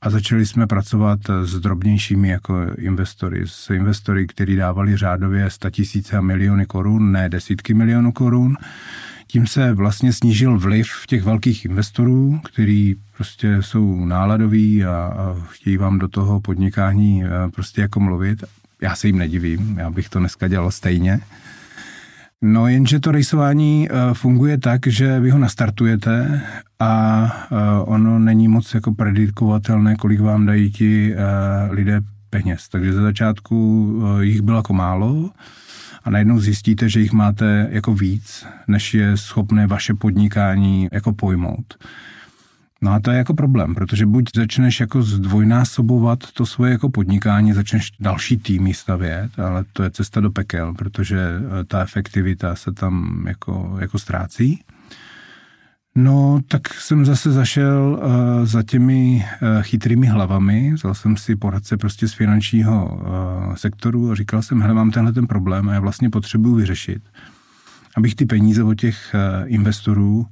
a 0.02 0.10
začali 0.10 0.46
jsme 0.46 0.68
pracovat 0.68 1.20
s 1.44 1.60
drobnějšími 1.60 2.30
jako 2.30 2.62
investory, 2.78 3.44
s 3.46 3.70
investory, 3.70 4.28
kteří 4.28 4.56
dávali 4.56 4.98
řádově 4.98 5.50
100 5.50 5.70
tisíce 5.70 6.18
a 6.18 6.22
miliony 6.22 6.66
korun, 6.66 7.12
ne 7.12 7.30
desítky 7.30 7.74
milionů 7.74 8.12
korun. 8.12 8.58
Tím 9.28 9.48
se 9.48 9.74
vlastně 9.74 10.14
snížil 10.14 10.60
vliv 10.60 10.88
těch 11.08 11.24
velkých 11.24 11.66
investorů, 11.66 12.40
kteří 12.44 12.96
prostě 13.18 13.58
jsou 13.62 14.06
náladoví 14.06 14.86
a, 14.86 14.96
a 14.96 15.36
chtějí 15.50 15.78
vám 15.78 16.00
do 16.00 16.08
toho 16.08 16.40
podnikání 16.40 17.24
eh, 17.24 17.30
prostě 17.52 17.82
jako 17.82 18.00
mluvit 18.00 18.44
já 18.84 18.96
se 18.96 19.08
jim 19.08 19.18
nedivím, 19.18 19.78
já 19.78 19.90
bych 19.90 20.10
to 20.10 20.20
dneska 20.20 20.48
dělal 20.48 20.72
stejně. 20.72 21.20
No 22.42 22.68
jenže 22.68 23.00
to 23.00 23.12
rejsování 23.12 23.88
eh, 23.90 24.14
funguje 24.14 24.58
tak, 24.58 24.88
že 24.88 25.20
vy 25.20 25.30
ho 25.30 25.40
nastartujete 25.40 26.42
a 26.80 27.24
eh, 27.52 27.56
ono 27.86 28.20
není 28.20 28.48
moc 28.48 28.74
jako 28.74 28.94
predikovatelné, 28.94 29.96
kolik 29.96 30.20
vám 30.20 30.46
dají 30.46 30.72
ti 30.72 31.14
eh, 31.14 31.18
lidé 31.72 32.02
peněz. 32.30 32.70
Takže 32.70 32.94
ze 32.94 33.02
začátku 33.02 34.02
jich 34.22 34.42
bylo 34.42 34.58
jako 34.58 34.74
málo 34.74 35.30
a 36.04 36.10
najednou 36.10 36.40
zjistíte, 36.40 36.90
že 36.90 37.00
jich 37.00 37.12
máte 37.12 37.68
jako 37.72 37.94
víc, 37.94 38.46
než 38.68 38.94
je 38.94 39.18
schopné 39.18 39.68
vaše 39.68 39.94
podnikání 39.94 40.88
jako 40.92 41.14
pojmout. 41.14 41.78
No 42.84 42.94
a 42.94 43.00
to 43.00 43.12
je 43.12 43.18
jako 43.18 43.34
problém, 43.34 43.76
protože 43.76 44.06
buď 44.06 44.26
začneš 44.36 44.80
jako 44.80 45.04
zdvojnásobovat 45.04 46.20
to 46.34 46.46
svoje 46.46 46.72
jako 46.72 46.90
podnikání, 46.90 47.54
začneš 47.54 47.92
další 48.00 48.38
týmy 48.38 48.74
stavět, 48.74 49.40
ale 49.40 49.64
to 49.74 49.84
je 49.84 49.92
cesta 49.92 50.22
do 50.22 50.32
pekel, 50.32 50.74
protože 50.74 51.20
eh, 51.20 51.64
ta 51.64 51.82
efektivita 51.82 52.56
se 52.56 52.72
tam 52.72 53.26
jako, 53.28 53.78
jako 53.80 54.00
ztrácí. 54.00 54.64
No, 55.96 56.40
tak 56.48 56.74
jsem 56.74 57.06
zase 57.06 57.32
zašel 57.32 58.00
uh, 58.02 58.46
za 58.46 58.64
těmi 58.64 59.26
uh, 59.42 59.62
chytrými 59.62 60.08
hlavami, 60.08 60.74
vzal 60.74 60.94
jsem 60.94 61.18
si 61.18 61.36
poradce 61.36 61.78
prostě 61.78 62.08
z 62.08 62.14
finančního 62.14 62.96
uh, 62.96 63.56
sektoru 63.56 64.12
a 64.12 64.16
říkal 64.16 64.42
jsem, 64.42 64.62
hele, 64.62 64.74
mám 64.74 64.92
tenhle 64.92 65.14
ten 65.14 65.28
problém 65.28 65.70
a 65.70 65.74
já 65.74 65.80
vlastně 65.80 66.10
potřebuji 66.10 66.56
vyřešit, 66.56 67.04
abych 67.98 68.16
ty 68.16 68.26
peníze 68.26 68.64
od 68.64 68.74
těch 68.74 69.16
uh, 69.16 69.54
investorů 69.54 70.28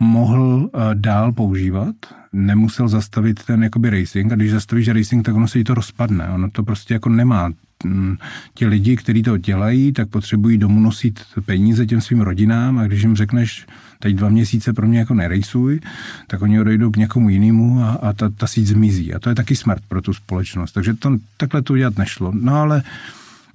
mohl 0.00 0.70
uh, 0.72 0.80
dál 0.94 1.32
používat, 1.32 1.94
nemusel 2.32 2.88
zastavit 2.88 3.44
ten 3.44 3.62
jakoby 3.62 3.90
racing 3.90 4.32
a 4.32 4.36
když 4.36 4.50
zastavíš 4.50 4.88
racing, 4.88 5.26
tak 5.26 5.34
ono 5.34 5.48
se 5.48 5.58
jí 5.58 5.64
to 5.64 5.74
rozpadne. 5.74 6.28
Ono 6.28 6.50
to 6.50 6.62
prostě 6.62 6.94
jako 6.94 7.08
nemá. 7.08 7.52
Mm, 7.84 8.16
ti 8.54 8.66
lidi, 8.66 8.96
kteří 8.96 9.22
to 9.22 9.36
dělají, 9.36 9.92
tak 9.92 10.08
potřebují 10.08 10.58
domů 10.58 10.80
nosit 10.80 11.20
peníze 11.44 11.86
těm 11.86 12.00
svým 12.00 12.20
rodinám 12.20 12.78
a 12.78 12.86
když 12.86 13.02
jim 13.02 13.16
řekneš, 13.16 13.66
teď 13.98 14.14
dva 14.14 14.28
měsíce 14.28 14.72
pro 14.72 14.86
mě 14.86 14.98
jako 14.98 15.14
nerejsuj, 15.14 15.80
tak 16.26 16.42
oni 16.42 16.60
odejdou 16.60 16.90
k 16.90 16.96
někomu 16.96 17.28
jinému 17.28 17.82
a, 17.82 17.90
a 17.90 18.12
ta, 18.12 18.28
ta 18.28 18.46
síť 18.46 18.66
zmizí. 18.66 19.14
A 19.14 19.18
to 19.18 19.28
je 19.28 19.34
taky 19.34 19.56
smrt 19.56 19.82
pro 19.88 20.02
tu 20.02 20.12
společnost. 20.12 20.72
Takže 20.72 20.94
to, 20.94 21.16
takhle 21.36 21.62
to 21.62 21.72
udělat 21.72 21.98
nešlo. 21.98 22.32
No 22.34 22.54
ale 22.54 22.82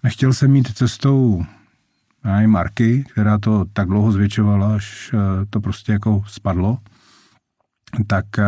nechtěl 0.03 0.33
jsem 0.33 0.51
mít 0.51 0.73
cestou 0.73 1.45
i 2.25 2.47
Marky, 2.47 3.03
která 3.11 3.37
to 3.37 3.65
tak 3.73 3.87
dlouho 3.87 4.11
zvětšovala, 4.11 4.75
až 4.75 5.11
eh, 5.13 5.45
to 5.49 5.61
prostě 5.61 5.91
jako 5.91 6.23
spadlo, 6.27 6.77
tak 8.07 8.25
eh, 8.39 8.45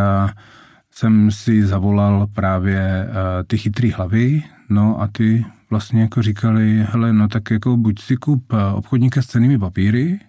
jsem 0.92 1.32
si 1.32 1.66
zavolal 1.66 2.28
právě 2.28 2.80
eh, 2.80 3.44
ty 3.48 3.58
chytrý 3.58 3.92
hlavy, 3.92 4.44
no 4.70 5.01
a 5.01 5.08
ty 5.08 5.46
vlastně 5.70 6.01
jako 6.01 6.22
říkali, 6.22 6.86
hele, 6.90 7.13
no 7.13 7.28
tak 7.28 7.51
jako 7.51 7.78
buď 7.78 8.01
si 8.01 8.18
kup 8.18 8.54
obchodníka 8.74 9.22
s 9.22 9.25
cenými 9.25 9.60
papíry, 9.60 10.20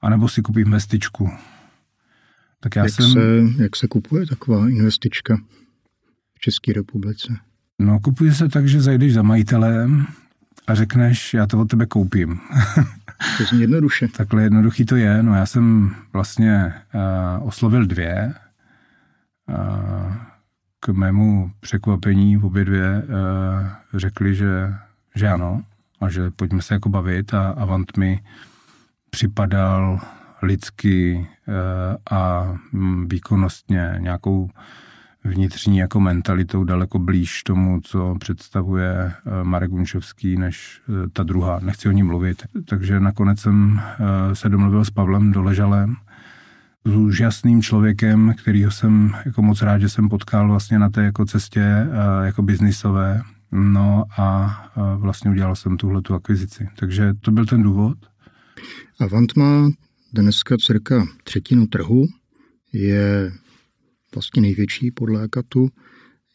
anebo 0.00 0.28
si 0.28 0.42
kup 0.42 0.56
investičku. 0.56 1.30
Tak 2.60 2.76
já 2.76 2.82
jak, 2.82 2.92
jsem... 2.92 3.12
se, 3.12 3.20
jak 3.62 3.76
se 3.76 3.88
kupuje 3.88 4.26
taková 4.26 4.68
investička 4.68 5.36
v 6.34 6.40
České 6.40 6.72
republice? 6.72 7.36
No, 7.78 8.00
kupuje 8.00 8.34
se 8.34 8.48
tak, 8.48 8.68
že 8.68 8.80
zajdeš 8.80 9.14
za 9.14 9.22
majitelem, 9.22 10.06
a 10.70 10.74
řekneš, 10.74 11.34
já 11.34 11.46
to 11.46 11.60
od 11.60 11.68
tebe 11.68 11.86
koupím. 11.86 12.40
To 13.38 13.44
zní 13.44 13.60
jednoduše. 13.60 14.08
Takhle 14.16 14.42
jednoduchý 14.42 14.84
to 14.84 14.96
je. 14.96 15.22
No 15.22 15.34
já 15.34 15.46
jsem 15.46 15.94
vlastně 16.12 16.74
uh, 16.94 17.48
oslovil 17.48 17.86
dvě. 17.86 18.34
Uh, 19.48 20.14
k 20.80 20.88
mému 20.88 21.50
překvapení 21.60 22.38
obě 22.38 22.64
dvě 22.64 23.02
uh, 23.02 23.98
řekli, 24.00 24.34
že, 24.34 24.74
že 25.14 25.28
ano 25.28 25.62
a 26.00 26.10
že 26.10 26.30
pojďme 26.30 26.62
se 26.62 26.74
jako 26.74 26.88
bavit 26.88 27.34
a 27.34 27.48
Avant 27.48 27.96
mi 27.96 28.20
připadal 29.10 30.00
lidsky 30.42 31.28
uh, 31.48 32.18
a 32.18 32.52
výkonnostně 33.06 33.94
nějakou 33.98 34.50
vnitřní 35.24 35.78
jako 35.78 36.00
mentalitou 36.00 36.64
daleko 36.64 36.98
blíž 36.98 37.42
tomu, 37.42 37.80
co 37.80 38.14
představuje 38.20 38.92
eh, 38.92 39.44
Marek 39.44 39.72
Unčovský, 39.72 40.36
než 40.36 40.80
eh, 40.88 41.08
ta 41.12 41.22
druhá. 41.22 41.60
Nechci 41.62 41.88
o 41.88 41.92
ní 41.92 42.02
mluvit. 42.02 42.42
Takže 42.64 43.00
nakonec 43.00 43.40
jsem 43.40 43.80
eh, 43.80 44.34
se 44.34 44.48
domluvil 44.48 44.84
s 44.84 44.90
Pavlem 44.90 45.32
Doležalem, 45.32 45.96
s 46.84 46.94
úžasným 46.94 47.62
člověkem, 47.62 48.34
kterýho 48.42 48.70
jsem 48.70 49.14
jako 49.24 49.42
moc 49.42 49.62
rád, 49.62 49.78
že 49.78 49.88
jsem 49.88 50.08
potkal 50.08 50.48
vlastně 50.48 50.78
na 50.78 50.90
té 50.90 51.02
jako 51.04 51.24
cestě 51.24 51.86
jako 52.22 52.42
biznisové. 52.42 53.22
No 53.52 54.04
a 54.18 54.56
vlastně 54.96 55.30
udělal 55.30 55.56
jsem 55.56 55.76
tuhle 55.76 56.02
tu 56.02 56.14
akvizici. 56.14 56.68
Takže 56.76 57.14
to 57.20 57.30
byl 57.30 57.46
ten 57.46 57.62
důvod. 57.62 57.98
Avant 59.00 59.36
má 59.36 59.68
dneska 60.12 60.56
cirka 60.56 61.06
třetinu 61.24 61.66
trhu, 61.66 62.06
je 62.72 63.32
vlastně 64.14 64.42
největší 64.42 64.90
podle 64.90 65.22
Akatu, 65.22 65.68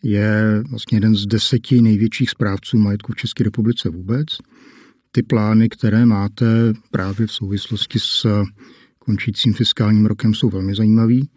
je 0.04 0.64
vlastně 0.70 0.96
jeden 0.96 1.16
z 1.16 1.26
deseti 1.26 1.82
největších 1.82 2.30
správců 2.30 2.78
majetku 2.78 3.12
v 3.12 3.16
České 3.16 3.44
republice 3.44 3.90
vůbec. 3.90 4.28
Ty 5.12 5.24
plány, 5.24 5.70
které 5.70 6.06
máte 6.06 6.74
právě 6.92 7.28
v 7.28 7.32
souvislosti 7.32 8.00
s 8.00 8.44
končícím 9.00 9.54
fiskálním 9.54 10.06
rokem, 10.06 10.34
jsou 10.34 10.50
velmi 10.50 10.76
zajímavý. 10.76 11.30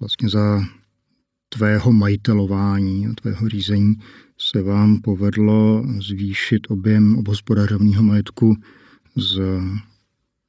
Vlastně 0.00 0.28
za 0.28 0.60
tvého 1.48 1.92
majitelování 1.92 3.06
a 3.06 3.12
tvého 3.20 3.48
řízení 3.48 3.94
se 4.38 4.62
vám 4.62 5.00
povedlo 5.00 5.84
zvýšit 6.08 6.70
objem 6.70 7.16
obhospodařovního 7.16 8.02
majetku 8.02 8.56
z 9.16 9.40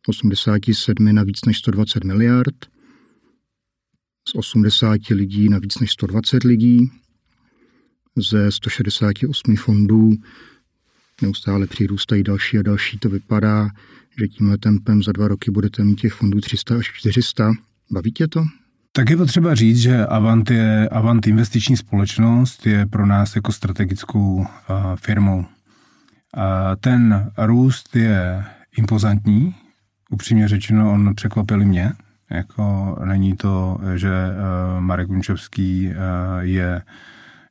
87 0.07 1.15
na 1.15 1.23
víc 1.23 1.45
než 1.45 1.57
120 1.57 2.03
miliard– 2.03 2.55
z 4.29 4.35
80 4.35 5.07
lidí 5.09 5.49
na 5.49 5.59
víc 5.59 5.79
než 5.79 5.91
120 5.91 6.43
lidí, 6.43 6.91
ze 8.17 8.51
168 8.51 9.55
fondů 9.55 10.13
neustále 11.21 11.67
přirůstají 11.67 12.23
další 12.23 12.57
a 12.57 12.61
další. 12.61 12.97
To 12.97 13.09
vypadá, 13.09 13.69
že 14.19 14.27
tímhle 14.27 14.57
tempem 14.57 15.03
za 15.03 15.11
dva 15.11 15.27
roky 15.27 15.51
budete 15.51 15.83
mít 15.83 16.01
těch 16.01 16.13
fondů 16.13 16.41
300 16.41 16.77
až 16.77 16.91
400. 16.93 17.51
Baví 17.91 18.11
tě 18.11 18.27
to? 18.27 18.43
Tak 18.91 19.09
je 19.09 19.17
potřeba 19.17 19.55
říct, 19.55 19.77
že 19.77 20.05
Avant, 20.05 20.51
je, 20.51 20.89
Avant 20.89 21.27
investiční 21.27 21.77
společnost 21.77 22.67
je 22.67 22.85
pro 22.85 23.05
nás 23.05 23.35
jako 23.35 23.51
strategickou 23.51 24.35
uh, 24.35 24.45
firmou. 24.95 25.45
A 26.33 26.75
ten 26.75 27.31
růst 27.37 27.95
je 27.95 28.45
impozantní, 28.77 29.55
upřímně 30.09 30.47
řečeno, 30.47 30.91
on 30.91 31.15
překvapil 31.15 31.65
mě, 31.65 31.91
jako 32.29 32.97
není 33.05 33.35
to, 33.35 33.79
že 33.95 34.09
uh, 34.09 34.81
Marek 34.81 35.09
Unčovský 35.09 35.87
uh, 35.87 35.93
je 36.39 36.81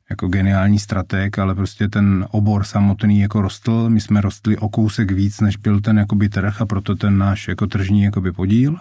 jako 0.09 0.27
geniální 0.27 0.79
strateg, 0.79 1.39
ale 1.39 1.55
prostě 1.55 1.87
ten 1.87 2.25
obor 2.31 2.63
samotný 2.63 3.19
jako 3.19 3.41
rostl, 3.41 3.89
my 3.89 4.01
jsme 4.01 4.21
rostli 4.21 4.57
o 4.57 4.69
kousek 4.69 5.11
víc, 5.11 5.41
než 5.41 5.57
byl 5.57 5.81
ten 5.81 5.97
jakoby 5.97 6.29
trh 6.29 6.61
a 6.61 6.65
proto 6.65 6.95
ten 6.95 7.17
náš 7.17 7.47
jako 7.47 7.67
tržní 7.67 8.03
jakoby 8.03 8.31
podíl. 8.31 8.75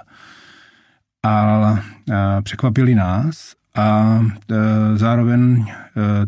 A 1.22 1.70
uh, 1.70 2.16
překvapili 2.42 2.94
nás 2.94 3.54
a 3.76 4.20
zároveň 4.94 5.66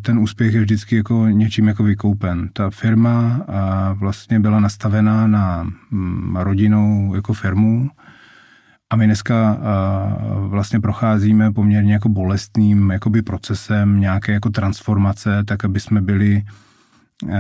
ten 0.03 0.19
úspěch 0.19 0.55
je 0.55 0.61
vždycky 0.61 0.97
jako 0.97 1.27
něčím 1.27 1.69
jako 1.69 1.83
vykoupen. 1.83 2.49
Ta 2.53 2.71
firma 2.71 3.41
vlastně 3.95 4.41
byla 4.41 4.61
nastavená 4.61 5.27
na 5.27 5.67
mm, 5.91 6.37
rodinou 6.37 7.15
jako 7.15 7.33
firmu, 7.33 7.91
a 8.91 8.97
my 8.97 9.07
dneska 9.07 9.55
uh, 9.55 10.47
vlastně 10.47 10.81
procházíme 10.81 11.53
poměrně 11.53 11.93
jako 11.93 12.09
bolestným 12.09 12.91
jakoby 12.91 13.23
procesem 13.23 14.01
nějaké 14.01 14.33
jako 14.33 14.51
transformace, 14.51 15.45
tak 15.45 15.65
aby 15.65 15.81
jsme 15.81 16.01
byli 16.01 16.43
uh, 17.23 17.31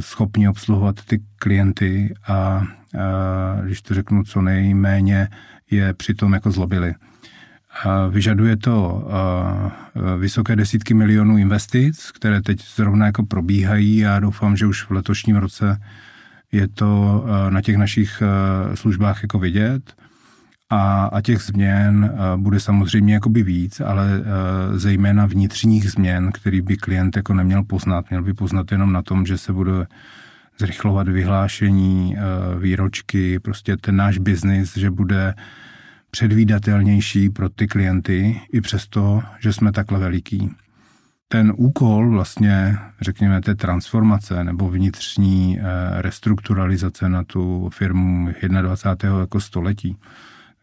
schopni 0.00 0.48
obsluhovat 0.48 1.04
ty 1.04 1.20
klienty 1.36 2.14
a 2.26 2.62
uh, 2.94 3.64
když 3.64 3.82
to 3.82 3.94
řeknu 3.94 4.24
co 4.24 4.42
nejméně, 4.42 5.28
je 5.70 5.94
přitom 5.94 6.32
jako 6.32 6.50
zlobili. 6.50 6.94
Vyžaduje 8.10 8.56
to 8.56 9.08
vysoké 10.18 10.56
desítky 10.56 10.94
milionů 10.94 11.38
investic, 11.38 12.10
které 12.10 12.42
teď 12.42 12.58
zrovna 12.76 13.06
jako 13.06 13.26
probíhají 13.26 14.06
a 14.06 14.20
doufám, 14.20 14.56
že 14.56 14.66
už 14.66 14.84
v 14.84 14.90
letošním 14.90 15.36
roce 15.36 15.80
je 16.52 16.68
to 16.68 17.24
na 17.50 17.60
těch 17.62 17.76
našich 17.76 18.22
službách 18.74 19.22
jako 19.22 19.38
vidět 19.38 19.94
a, 20.70 21.04
a 21.04 21.20
těch 21.20 21.42
změn 21.42 22.12
eh, 22.12 22.36
bude 22.36 22.60
samozřejmě 22.60 23.14
jakoby 23.14 23.42
víc, 23.42 23.80
ale 23.80 24.06
eh, 24.14 24.78
zejména 24.78 25.26
vnitřních 25.26 25.90
změn, 25.90 26.32
který 26.32 26.60
by 26.60 26.76
klient 26.76 27.16
jako 27.16 27.34
neměl 27.34 27.64
poznat. 27.64 28.10
Měl 28.10 28.22
by 28.22 28.34
poznat 28.34 28.72
jenom 28.72 28.92
na 28.92 29.02
tom, 29.02 29.26
že 29.26 29.38
se 29.38 29.52
bude 29.52 29.86
zrychlovat 30.58 31.08
vyhlášení, 31.08 32.16
eh, 32.16 32.58
výročky, 32.58 33.38
prostě 33.38 33.76
ten 33.76 33.96
náš 33.96 34.18
biznis, 34.18 34.76
že 34.76 34.90
bude 34.90 35.34
předvídatelnější 36.10 37.30
pro 37.30 37.48
ty 37.48 37.66
klienty, 37.66 38.40
i 38.52 38.60
přesto, 38.60 39.22
že 39.40 39.52
jsme 39.52 39.72
takhle 39.72 39.98
veliký. 39.98 40.50
Ten 41.28 41.52
úkol 41.56 42.10
vlastně, 42.10 42.78
řekněme, 43.00 43.40
té 43.40 43.54
transformace 43.54 44.44
nebo 44.44 44.70
vnitřní 44.70 45.58
restrukturalizace 45.98 47.08
na 47.08 47.24
tu 47.24 47.70
firmu 47.72 48.28
21. 48.62 49.20
jako 49.20 49.40
století, 49.40 49.96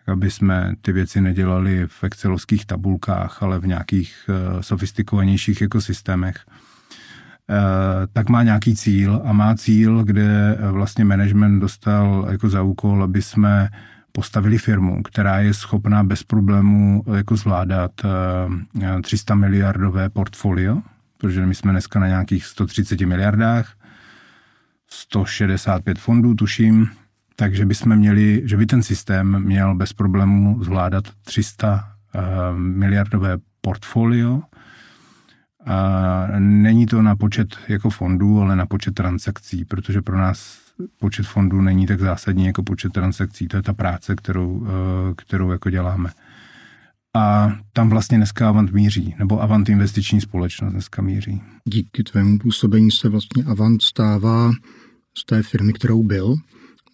aby 0.08 0.32
jsme 0.32 0.74
ty 0.82 0.92
věci 0.92 1.22
nedělali 1.22 1.88
v 1.88 2.04
excelovských 2.04 2.66
tabulkách, 2.66 3.44
ale 3.44 3.60
v 3.60 3.68
nějakých 3.68 4.30
uh, 4.30 4.62
sofistikovanějších 4.62 5.62
ekosystémech, 5.62 6.46
uh, 6.48 7.56
tak 8.14 8.30
má 8.30 8.44
nějaký 8.44 8.76
cíl 8.76 9.22
a 9.26 9.34
má 9.34 9.56
cíl, 9.56 10.04
kde 10.04 10.58
vlastně 10.72 11.06
management 11.06 11.60
dostal 11.60 12.28
jako 12.32 12.50
za 12.50 12.62
úkol, 12.62 13.04
aby 13.04 13.22
jsme 13.22 13.70
postavili 14.12 14.58
firmu, 14.58 15.04
která 15.04 15.40
je 15.40 15.54
schopná 15.54 16.04
bez 16.04 16.24
problémů 16.24 17.04
jako 17.16 17.36
zvládat 17.36 17.92
uh, 18.84 19.02
300 19.02 19.36
miliardové 19.36 20.10
portfolio, 20.10 20.82
protože 21.18 21.46
my 21.46 21.56
jsme 21.56 21.72
dneska 21.72 22.00
na 22.00 22.08
nějakých 22.08 22.46
130 22.46 23.02
miliardách, 23.02 23.74
165 24.90 26.00
fondů, 26.00 26.36
tuším, 26.36 26.90
takže 27.40 27.66
bychom 27.66 27.96
měli, 27.96 28.42
že 28.46 28.58
by 28.58 28.66
ten 28.66 28.84
systém 28.84 29.44
měl 29.44 29.76
bez 29.76 29.94
problémů 29.94 30.64
zvládat 30.64 31.04
300 31.26 31.74
uh, 31.74 32.22
eh, 32.22 32.24
miliardové 32.58 33.38
portfolio. 33.62 34.42
A 35.66 36.28
není 36.40 36.86
to 36.86 37.02
na 37.02 37.16
počet 37.16 37.48
jako 37.68 37.90
fondů, 37.90 38.42
ale 38.42 38.56
na 38.56 38.66
počet 38.66 38.94
transakcí, 38.94 39.66
protože 39.66 40.02
pro 40.02 40.18
nás 40.18 40.58
počet 41.00 41.28
fondů 41.28 41.62
není 41.62 41.88
tak 41.88 42.00
zásadní 42.00 42.46
jako 42.46 42.64
počet 42.64 42.94
transakcí. 42.94 43.48
To 43.48 43.58
je 43.58 43.64
ta 43.64 43.74
práce, 43.74 44.16
kterou, 44.16 44.50
uh, 44.50 44.68
kterou 45.18 45.52
jako 45.52 45.70
děláme. 45.70 46.10
A 47.16 47.54
tam 47.74 47.90
vlastně 47.90 48.18
dneska 48.18 48.50
Avant 48.50 48.72
míří, 48.72 49.16
nebo 49.20 49.42
Avant 49.42 49.70
investiční 49.70 50.22
společnost 50.22 50.72
dneska 50.72 51.02
míří. 51.02 51.42
Díky 51.66 52.04
tvému 52.04 52.38
působení 52.38 52.92
se 52.92 53.10
vlastně 53.10 53.44
Avant 53.44 53.82
stává 53.82 54.52
z 55.18 55.26
té 55.26 55.44
firmy, 55.44 55.74
kterou 55.74 56.04
byl, 56.04 56.36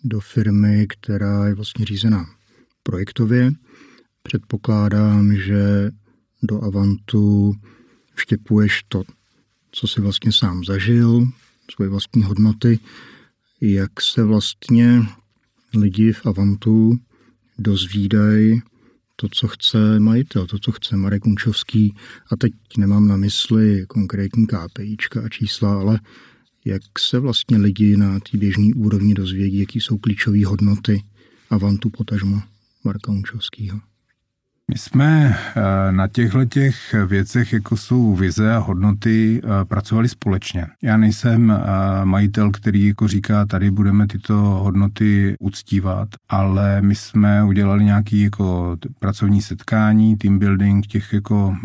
do 0.04 0.20
firmy, 0.20 0.88
která 0.90 1.48
je 1.48 1.56
vlastně 1.56 1.86
řízená 1.86 2.26
projektově. 2.84 3.52
Předpokládám, 4.24 5.36
že 5.36 5.92
do 6.44 6.64
Avantu 6.64 7.56
vštěpuješ 8.16 8.84
to, 8.88 9.04
co 9.72 9.88
si 9.88 10.02
vlastně 10.02 10.32
sám 10.32 10.64
zažil, 10.64 11.28
svoje 11.72 11.90
vlastní 11.90 12.24
hodnoty, 12.24 12.80
jak 13.62 14.02
se 14.02 14.24
vlastně 14.24 15.02
lidi 15.76 16.14
v 16.14 16.26
Avantu 16.26 17.00
dozvídají 17.60 18.62
to, 19.16 19.28
co 19.32 19.48
chce 19.48 20.00
majitel, 20.00 20.48
to, 20.48 20.60
co 20.60 20.72
chce 20.72 20.98
Marek 20.98 21.26
Unčovský. 21.26 21.96
A 22.32 22.36
teď 22.36 22.54
nemám 22.78 23.08
na 23.08 23.18
mysli 23.18 23.86
konkrétní 23.88 24.48
KPIčka 24.48 25.22
a 25.26 25.30
čísla, 25.30 25.80
ale 25.80 26.00
jak 26.66 26.82
se 27.00 27.20
vlastně 27.20 27.58
lidi 27.58 27.98
na 27.98 28.20
té 28.20 28.38
běžné 28.38 28.68
úrovni 28.76 29.14
dozvědí, 29.14 29.60
jaký 29.60 29.82
jsou 29.82 29.98
klíčové 29.98 30.46
hodnoty 30.46 31.04
Avantu 31.50 31.90
potažmo 31.90 32.42
Marka 32.84 33.12
Unčovského? 33.12 33.93
My 34.72 34.78
jsme 34.78 35.36
eh, 35.56 35.92
na 35.92 36.08
těchto 36.08 36.46
těch 36.46 36.96
věcech, 37.08 37.54
jako 37.54 37.78
jsou 37.78 38.16
vize 38.16 38.56
a 38.56 38.58
hodnoty, 38.58 39.42
eh, 39.44 39.66
pracovali 39.66 40.10
společně. 40.10 40.68
Já 40.82 40.98
nejsem 40.98 41.52
eh, 41.52 42.06
majitel, 42.06 42.52
který 42.52 42.88
jako 42.88 43.08
říká, 43.08 43.46
tady 43.46 43.72
budeme 43.72 44.08
tyto 44.08 44.36
hodnoty 44.36 45.36
uctívat, 45.40 46.10
ale 46.30 46.82
my 46.82 46.96
jsme 46.96 47.44
udělali 47.44 47.86
nějaký 47.86 48.22
jako 48.22 48.78
pracovní 49.00 49.42
setkání, 49.42 50.18
team 50.18 50.40
building 50.40 50.88
těch 50.88 51.14
jako 51.14 51.56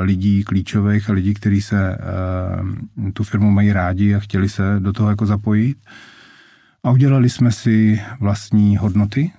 lidí 0.00 0.44
klíčových 0.44 1.10
a 1.10 1.12
lidí, 1.12 1.34
kteří 1.34 1.62
se 1.62 1.98
tu 3.12 3.24
firmu 3.24 3.50
mají 3.50 3.72
rádi 3.72 4.14
a 4.14 4.20
chtěli 4.20 4.48
se 4.48 4.76
do 4.78 4.92
toho 4.92 5.10
jako 5.10 5.26
zapojit. 5.26 5.76
A 6.84 6.90
udělali 6.90 7.30
jsme 7.30 7.52
si 7.52 8.00
vlastní 8.20 8.76
hodnoty, 8.76 9.32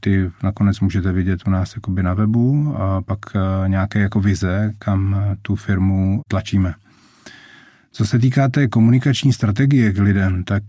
ty 0.00 0.30
nakonec 0.42 0.80
můžete 0.80 1.12
vidět 1.12 1.40
u 1.46 1.50
nás 1.50 1.74
jakoby 1.74 2.02
na 2.02 2.14
webu 2.14 2.74
a 2.78 3.02
pak 3.02 3.18
nějaké 3.66 4.00
jako 4.00 4.20
vize, 4.20 4.72
kam 4.78 5.16
tu 5.42 5.56
firmu 5.56 6.22
tlačíme. 6.28 6.74
Co 7.92 8.06
se 8.06 8.18
týká 8.18 8.48
té 8.48 8.68
komunikační 8.68 9.32
strategie 9.32 9.92
k 9.92 9.98
lidem, 9.98 10.44
tak 10.44 10.62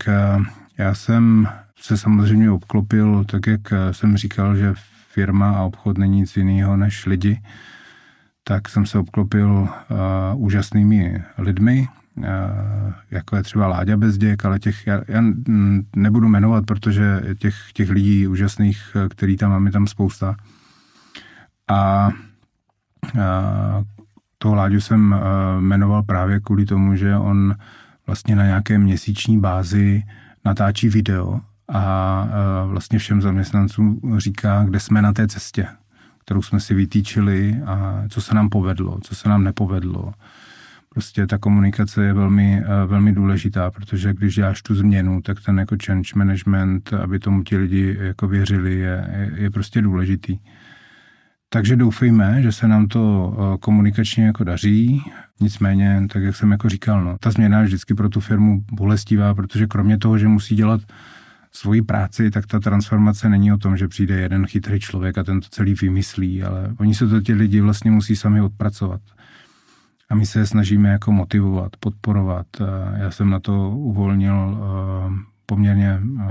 já 0.78 0.94
jsem 0.96 1.48
se 1.80 1.98
samozřejmě 1.98 2.52
obklopil, 2.52 3.24
tak 3.24 3.48
jak 3.48 3.62
jsem 3.92 4.18
říkal, 4.18 4.56
že 4.56 4.74
firma 5.12 5.58
a 5.58 5.64
obchod 5.64 5.98
není 5.98 6.20
nic 6.20 6.38
jiného 6.38 6.78
než 6.78 7.06
lidi, 7.06 7.42
tak 8.44 8.70
jsem 8.70 8.86
se 8.86 9.00
obklopil 9.00 9.70
úžasnými 10.36 11.24
lidmi, 11.38 11.88
jako 13.12 13.36
je 13.36 13.44
třeba 13.44 13.68
Láďa 13.68 13.98
Bezděk, 13.98 14.46
ale 14.46 14.60
těch 14.60 14.88
já, 14.88 15.02
já 15.08 15.24
nebudu 15.96 16.28
jmenovat, 16.28 16.66
protože 16.66 17.22
těch, 17.40 17.56
těch 17.74 17.90
lidí 17.90 18.28
úžasných, 18.28 18.98
který 19.10 19.38
tam 19.38 19.52
máme 19.52 19.72
tam 19.72 19.88
spousta. 19.88 20.36
A 21.68 22.08
uh, 22.08 23.22
toho 24.38 24.56
Láďu 24.56 24.82
jsem 24.82 25.16
jmenoval 25.60 26.04
právě 26.04 26.40
kvůli 26.40 26.66
tomu, 26.66 26.96
že 26.96 27.18
on 27.18 27.56
vlastně 28.08 28.36
na 28.36 28.46
nějaké 28.46 28.78
měsíční 28.78 29.40
bázi 29.40 30.04
natáčí 30.46 30.90
video 30.90 31.40
a 31.74 32.28
vlastně 32.66 33.00
všem 33.00 33.22
zaměstnancům 33.22 34.00
říká, 34.18 34.64
kde 34.64 34.80
jsme 34.80 35.02
na 35.02 35.14
té 35.14 35.28
cestě, 35.28 35.68
kterou 36.26 36.42
jsme 36.42 36.60
si 36.60 36.74
vytýčili 36.74 37.62
a 37.66 38.04
co 38.10 38.22
se 38.22 38.36
nám 38.36 38.50
povedlo, 38.50 39.00
co 39.02 39.16
se 39.16 39.30
nám 39.30 39.44
nepovedlo. 39.44 40.14
Prostě 40.96 41.28
ta 41.28 41.38
komunikace 41.38 42.06
je 42.06 42.14
velmi, 42.14 42.64
velmi 42.86 43.12
důležitá, 43.12 43.72
protože 43.72 44.14
když 44.14 44.36
děláš 44.36 44.62
tu 44.62 44.76
změnu, 44.76 45.22
tak 45.22 45.42
ten 45.42 45.60
jako 45.60 45.76
change 45.86 46.10
management, 46.16 46.94
aby 46.94 47.20
tomu 47.20 47.44
ti 47.44 47.58
lidi 47.58 47.98
jako 48.00 48.28
věřili, 48.28 48.76
je, 48.76 49.32
je, 49.36 49.52
prostě 49.52 49.82
důležitý. 49.82 50.38
Takže 51.50 51.76
doufejme, 51.76 52.42
že 52.42 52.52
se 52.52 52.68
nám 52.68 52.88
to 52.88 53.34
komunikačně 53.62 54.26
jako 54.26 54.44
daří. 54.44 55.02
Nicméně, 55.42 56.08
tak 56.14 56.24
jak 56.24 56.36
jsem 56.36 56.52
jako 56.52 56.70
říkal, 56.70 57.04
no, 57.04 57.18
ta 57.20 57.32
změna 57.32 57.60
je 57.60 57.66
vždycky 57.66 57.94
pro 57.94 58.10
tu 58.10 58.20
firmu 58.20 58.64
bolestivá, 58.72 59.34
protože 59.34 59.68
kromě 59.68 59.98
toho, 59.98 60.18
že 60.18 60.28
musí 60.28 60.56
dělat 60.56 60.82
svoji 61.52 61.82
práci, 61.82 62.32
tak 62.32 62.46
ta 62.46 62.60
transformace 62.60 63.30
není 63.30 63.54
o 63.54 63.58
tom, 63.58 63.78
že 63.78 63.88
přijde 63.88 64.16
jeden 64.20 64.46
chytrý 64.46 64.80
člověk 64.80 65.18
a 65.18 65.24
ten 65.24 65.42
to 65.42 65.48
celý 65.50 65.74
vymyslí, 65.74 66.44
ale 66.44 66.74
oni 66.78 66.96
se 66.96 67.08
to 67.08 67.22
ti 67.22 67.34
lidi 67.34 67.62
vlastně 67.62 67.92
musí 67.92 68.16
sami 68.16 68.42
odpracovat. 68.42 69.02
A 70.10 70.16
my 70.16 70.26
se 70.26 70.48
snažíme 70.48 70.90
jako 70.90 71.12
motivovat, 71.12 71.72
podporovat. 71.80 72.48
Já 72.98 73.12
jsem 73.12 73.30
na 73.30 73.40
to 73.40 73.70
uvolnil 73.70 74.58
eh, 74.58 75.36
poměrně 75.46 76.00
eh, 76.00 76.26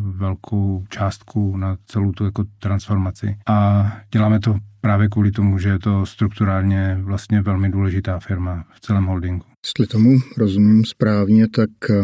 velkou 0.00 0.84
částku 0.88 1.56
na 1.56 1.76
celou 1.84 2.12
tu 2.12 2.24
jako 2.24 2.44
transformaci. 2.58 3.36
A 3.46 3.86
děláme 4.12 4.40
to 4.40 4.56
právě 4.80 5.08
kvůli 5.08 5.30
tomu, 5.30 5.58
že 5.58 5.68
je 5.68 5.78
to 5.78 6.06
strukturálně 6.06 6.98
vlastně 7.02 7.42
velmi 7.42 7.68
důležitá 7.68 8.18
firma 8.20 8.64
v 8.74 8.80
celém 8.80 9.04
holdingu. 9.04 9.44
Jestli 9.66 9.86
tomu 9.86 10.18
rozumím 10.36 10.84
správně, 10.84 11.48
tak 11.48 11.70
eh, 11.90 12.02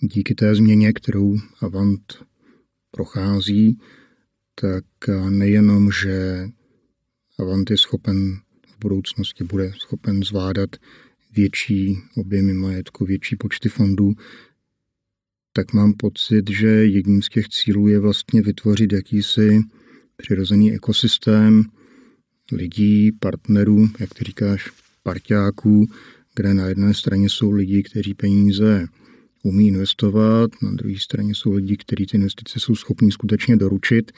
díky 0.00 0.34
té 0.34 0.54
změně, 0.54 0.92
kterou 0.92 1.36
Avant 1.62 2.02
prochází, 2.90 3.78
tak 4.60 4.84
nejenom, 5.30 5.90
že 6.02 6.46
Avant 7.40 7.70
je 7.70 7.76
schopen 7.76 8.43
v 8.76 8.78
budoucnosti 8.80 9.44
bude 9.44 9.72
schopen 9.78 10.22
zvládat 10.22 10.70
větší 11.36 11.98
objemy 12.16 12.54
majetku, 12.54 13.04
větší 13.04 13.36
počty 13.36 13.68
fondů, 13.68 14.14
tak 15.52 15.72
mám 15.72 15.92
pocit, 15.92 16.50
že 16.50 16.66
jedním 16.66 17.22
z 17.22 17.28
těch 17.28 17.48
cílů 17.48 17.88
je 17.88 17.98
vlastně 18.00 18.42
vytvořit 18.42 18.92
jakýsi 18.92 19.60
přirozený 20.16 20.72
ekosystém 20.72 21.64
lidí, 22.52 23.12
partnerů, 23.12 23.88
jak 24.00 24.14
ty 24.14 24.24
říkáš, 24.24 24.70
parťáků, 25.02 25.86
kde 26.34 26.54
na 26.54 26.66
jedné 26.66 26.94
straně 26.94 27.28
jsou 27.28 27.50
lidi, 27.50 27.82
kteří 27.82 28.14
peníze 28.14 28.86
umí 29.42 29.68
investovat, 29.68 30.50
na 30.62 30.70
druhé 30.70 30.94
straně 30.98 31.34
jsou 31.34 31.52
lidi, 31.52 31.76
kteří 31.76 32.06
ty 32.06 32.16
investice 32.16 32.60
jsou 32.60 32.74
schopní 32.74 33.12
skutečně 33.12 33.56
doručit. 33.56 34.12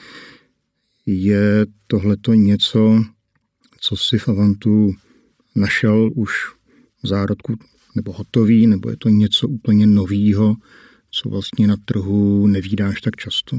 Je 1.07 1.67
tohleto 1.87 2.35
něco, 2.35 3.05
co 3.87 3.97
si 3.97 4.19
v 4.19 4.29
Avantu 4.29 4.93
našel 5.57 6.11
už 6.15 6.31
v 7.03 7.09
zárodku 7.09 7.55
nebo 7.97 8.13
hotový, 8.13 8.67
nebo 8.67 8.91
je 8.91 8.97
to 8.97 9.09
něco 9.09 9.49
úplně 9.49 9.87
novýho, 9.87 10.55
co 11.11 11.29
vlastně 11.29 11.67
na 11.67 11.77
trhu 11.85 12.47
nevídáš 12.47 13.01
tak 13.01 13.17
často? 13.17 13.57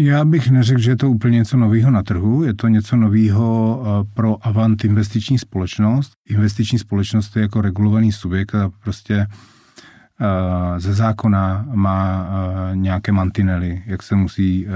Já 0.00 0.24
bych 0.24 0.50
neřekl, 0.50 0.80
že 0.80 0.90
je 0.90 0.96
to 0.96 1.10
úplně 1.10 1.38
něco 1.38 1.56
nového 1.56 1.90
na 1.90 2.02
trhu, 2.02 2.44
je 2.44 2.54
to 2.54 2.68
něco 2.68 2.96
nového 2.96 3.82
eh, 3.82 4.10
pro 4.14 4.46
Avant 4.46 4.84
investiční 4.84 5.38
společnost. 5.38 6.12
Investiční 6.28 6.78
společnost 6.78 7.36
je 7.36 7.42
jako 7.42 7.60
regulovaný 7.60 8.12
subjekt 8.12 8.54
a 8.54 8.70
prostě 8.82 9.26
Eh, 10.20 10.80
ze 10.80 10.94
zákona 10.94 11.66
má 11.74 12.28
eh, 12.28 12.76
nějaké 12.76 13.12
mantinely, 13.12 13.82
jak 13.86 14.02
se 14.02 14.16
musí 14.16 14.66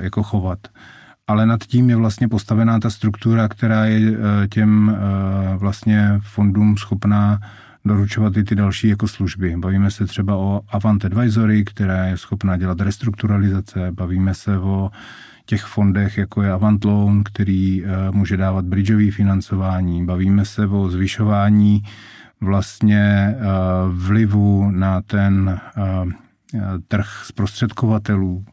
jako 0.00 0.22
chovat. 0.22 0.58
Ale 1.26 1.46
nad 1.46 1.64
tím 1.64 1.90
je 1.90 1.96
vlastně 1.96 2.28
postavená 2.28 2.80
ta 2.80 2.90
struktura, 2.90 3.48
která 3.48 3.84
je 3.84 4.18
těm 4.50 4.96
vlastně 5.56 6.20
fondům 6.22 6.76
schopná 6.76 7.40
doručovat 7.84 8.36
i 8.36 8.44
ty 8.44 8.54
další 8.54 8.88
jako 8.88 9.08
služby. 9.08 9.56
Bavíme 9.56 9.90
se 9.90 10.06
třeba 10.06 10.36
o 10.36 10.60
Avant 10.68 11.04
Advisory, 11.04 11.64
která 11.64 12.04
je 12.04 12.16
schopná 12.16 12.56
dělat 12.56 12.80
restrukturalizace, 12.80 13.92
bavíme 13.92 14.34
se 14.34 14.58
o 14.58 14.90
těch 15.46 15.64
fondech, 15.64 16.18
jako 16.18 16.42
je 16.42 16.52
Avant 16.52 16.84
Loan, 16.84 17.24
který 17.24 17.84
může 18.10 18.36
dávat 18.36 18.64
bridgeový 18.64 19.10
financování, 19.10 20.06
bavíme 20.06 20.44
se 20.44 20.66
o 20.66 20.88
zvyšování 20.88 21.82
vlastně 22.40 23.00
eh, 23.00 23.36
vlivu 23.88 24.70
na 24.70 25.00
ten 25.00 25.60
eh, 25.76 26.60
trh 26.88 27.22
zprostředkovatelů, 27.24 28.44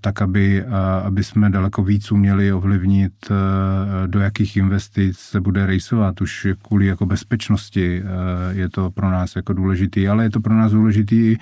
tak 0.00 0.22
aby, 0.22 0.64
aby 1.04 1.24
jsme 1.24 1.50
daleko 1.50 1.84
víc 1.84 2.12
uměli 2.12 2.52
ovlivnit, 2.52 3.12
eh, 3.30 4.08
do 4.08 4.20
jakých 4.20 4.56
investic 4.56 5.18
se 5.18 5.40
bude 5.40 5.66
rejsovat. 5.66 6.20
Už 6.20 6.46
kvůli 6.62 6.86
jako 6.86 7.06
bezpečnosti 7.06 8.02
je 8.50 8.68
to 8.68 8.90
pro 8.90 9.10
nás 9.10 9.36
jako 9.36 9.52
důležitý, 9.52 10.08
ale 10.08 10.24
je 10.24 10.30
to 10.30 10.40
pro 10.40 10.54
nás 10.54 10.72
důležitý 10.72 11.36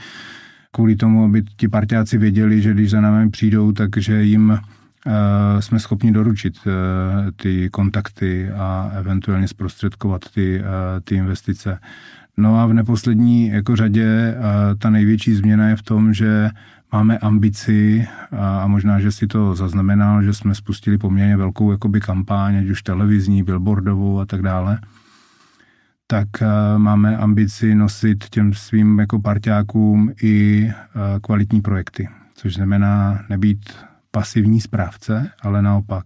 kvůli 0.71 0.97
tomu, 0.97 1.25
aby 1.25 1.43
ti 1.57 1.69
parťáci 1.69 2.19
věděli, 2.19 2.63
že 2.63 2.73
když 2.73 2.91
za 2.91 3.01
námi 3.01 3.31
přijdou, 3.31 3.73
takže 3.73 4.23
jim 4.23 4.59
Eh, 5.07 5.63
jsme 5.63 5.81
schopni 5.81 6.13
doručit 6.13 6.59
ty 7.37 7.71
kontakty 7.71 8.51
a 8.51 8.91
eventuálně 8.99 9.49
zprostředkovat 9.49 10.21
ty, 10.35 10.63
ty 11.05 11.15
investice. 11.15 11.79
No 12.37 12.61
a 12.61 12.67
v 12.67 12.73
neposlední 12.73 13.49
jako 13.49 13.77
řadě 13.77 14.35
ta 14.79 14.91
největší 14.91 15.35
změna 15.35 15.69
je 15.69 15.77
v 15.77 15.83
tom, 15.83 16.15
že 16.15 16.51
máme 16.93 17.19
ambici 17.19 18.07
a 18.39 18.67
možná, 18.67 19.01
že 19.01 19.13
si 19.13 19.27
to 19.27 19.55
zaznamenal, 19.55 20.23
že 20.23 20.35
jsme 20.35 20.55
spustili 20.55 20.99
poměrně 20.99 21.37
velkou 21.37 21.73
jakoby 21.73 22.01
kampaň, 22.01 22.57
ať 22.57 22.65
už 22.67 22.83
televizní, 22.83 23.43
billboardovou 23.43 24.21
a 24.21 24.27
tak 24.27 24.43
dále, 24.43 24.79
tak 26.07 26.29
máme 26.77 27.17
ambici 27.17 27.75
nosit 27.75 28.29
těm 28.29 28.55
svým 28.55 28.99
jako 28.99 29.21
parťákům 29.21 30.13
i 30.23 30.71
kvalitní 31.23 31.61
projekty, 31.61 32.09
což 32.35 32.55
znamená 32.55 33.25
nebýt 33.29 33.77
pasivní 34.11 34.61
správce, 34.61 35.31
ale 35.43 35.63
naopak 35.63 36.05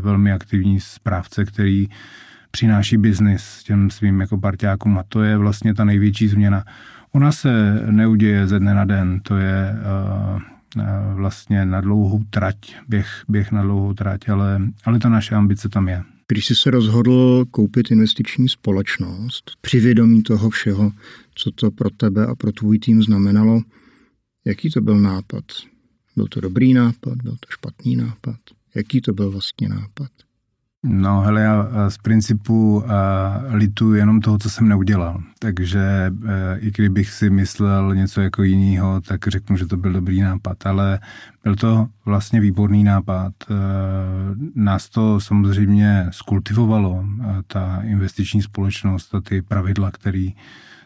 velmi 0.00 0.32
aktivní 0.32 0.80
správce, 0.80 1.44
který 1.44 1.88
přináší 2.52 2.96
biznis 2.96 3.62
těm 3.62 3.90
svým 3.90 4.20
jako 4.20 4.38
parťákům 4.38 4.98
a 4.98 5.04
to 5.08 5.22
je 5.22 5.36
vlastně 5.36 5.74
ta 5.74 5.84
největší 5.84 6.28
změna. 6.28 6.64
Ona 7.12 7.32
se 7.32 7.82
neuděje 7.90 8.46
ze 8.46 8.58
dne 8.58 8.74
na 8.74 8.84
den, 8.84 9.20
to 9.20 9.36
je 9.36 9.74
uh, 9.74 10.42
vlastně 11.14 11.66
na 11.66 11.80
dlouhou 11.80 12.24
trať, 12.30 12.56
běh, 12.88 13.24
běh 13.28 13.52
na 13.52 13.62
dlouhou 13.62 13.94
trať, 13.94 14.28
ale, 14.28 14.62
ale 14.84 14.98
ta 14.98 15.08
naše 15.08 15.34
ambice 15.34 15.68
tam 15.68 15.88
je. 15.88 16.02
Když 16.28 16.46
jsi 16.46 16.54
se 16.54 16.70
rozhodl 16.70 17.44
koupit 17.50 17.90
investiční 17.90 18.48
společnost, 18.48 19.50
při 19.60 19.80
vědomí 19.80 20.22
toho 20.22 20.50
všeho, 20.50 20.92
co 21.34 21.50
to 21.50 21.70
pro 21.70 21.90
tebe 21.90 22.26
a 22.26 22.34
pro 22.34 22.52
tvůj 22.52 22.78
tým 22.78 23.02
znamenalo, 23.02 23.62
jaký 24.44 24.70
to 24.70 24.80
byl 24.80 24.98
nápad? 24.98 25.44
Byl 26.16 26.26
to 26.26 26.40
dobrý 26.40 26.74
nápad, 26.74 27.14
byl 27.22 27.32
to 27.32 27.46
špatný 27.50 27.96
nápad? 27.96 28.36
Jaký 28.74 29.00
to 29.00 29.12
byl 29.12 29.30
vlastně 29.30 29.68
nápad? 29.68 30.10
No 30.84 31.20
hele, 31.20 31.40
já 31.42 31.66
z 31.90 31.98
principu 31.98 32.84
litu 33.48 33.94
jenom 33.94 34.20
toho, 34.20 34.38
co 34.38 34.50
jsem 34.50 34.68
neudělal. 34.68 35.22
Takže 35.38 35.80
e, 35.80 36.58
i 36.58 36.70
kdybych 36.70 37.10
si 37.10 37.30
myslel 37.30 37.94
něco 37.94 38.20
jako 38.20 38.42
jiného, 38.42 39.00
tak 39.00 39.28
řeknu, 39.28 39.56
že 39.56 39.66
to 39.66 39.76
byl 39.76 39.92
dobrý 39.92 40.20
nápad. 40.20 40.66
Ale 40.66 41.00
byl 41.44 41.56
to 41.56 41.88
vlastně 42.04 42.40
výborný 42.40 42.84
nápad. 42.84 43.32
Nás 44.54 44.88
to 44.88 45.20
samozřejmě 45.20 46.06
skultivovalo, 46.10 47.04
ta 47.46 47.82
investiční 47.82 48.42
společnost 48.42 49.14
a 49.14 49.20
ty 49.20 49.42
pravidla, 49.42 49.90
které 49.90 50.28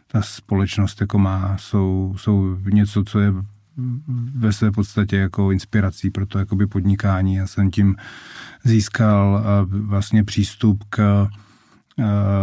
ta 0.06 0.22
společnost 0.22 1.00
jako 1.00 1.18
má, 1.18 1.56
jsou, 1.58 2.14
jsou 2.16 2.56
něco, 2.70 3.04
co 3.04 3.20
je 3.20 3.32
ve 4.34 4.52
své 4.52 4.70
podstatě 4.70 5.16
jako 5.16 5.50
inspirací 5.50 6.10
pro 6.10 6.26
to 6.26 6.38
jakoby 6.38 6.66
podnikání. 6.66 7.34
Já 7.34 7.46
jsem 7.46 7.70
tím 7.70 7.96
získal 8.64 9.44
vlastně 9.68 10.24
přístup 10.24 10.84
k 10.90 11.28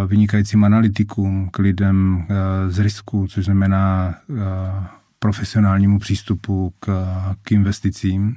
vynikajícím 0.08 0.63
analytikům, 0.63 1.50
k 1.52 1.60
lidem 1.60 2.28
z 2.67 2.80
risku, 2.80 3.28
což 3.28 3.46
znamená 3.46 4.15
profesionálnímu 5.19 6.00
přístupu 6.00 6.74
k, 6.80 7.08
k 7.43 7.52
investicím. 7.52 8.36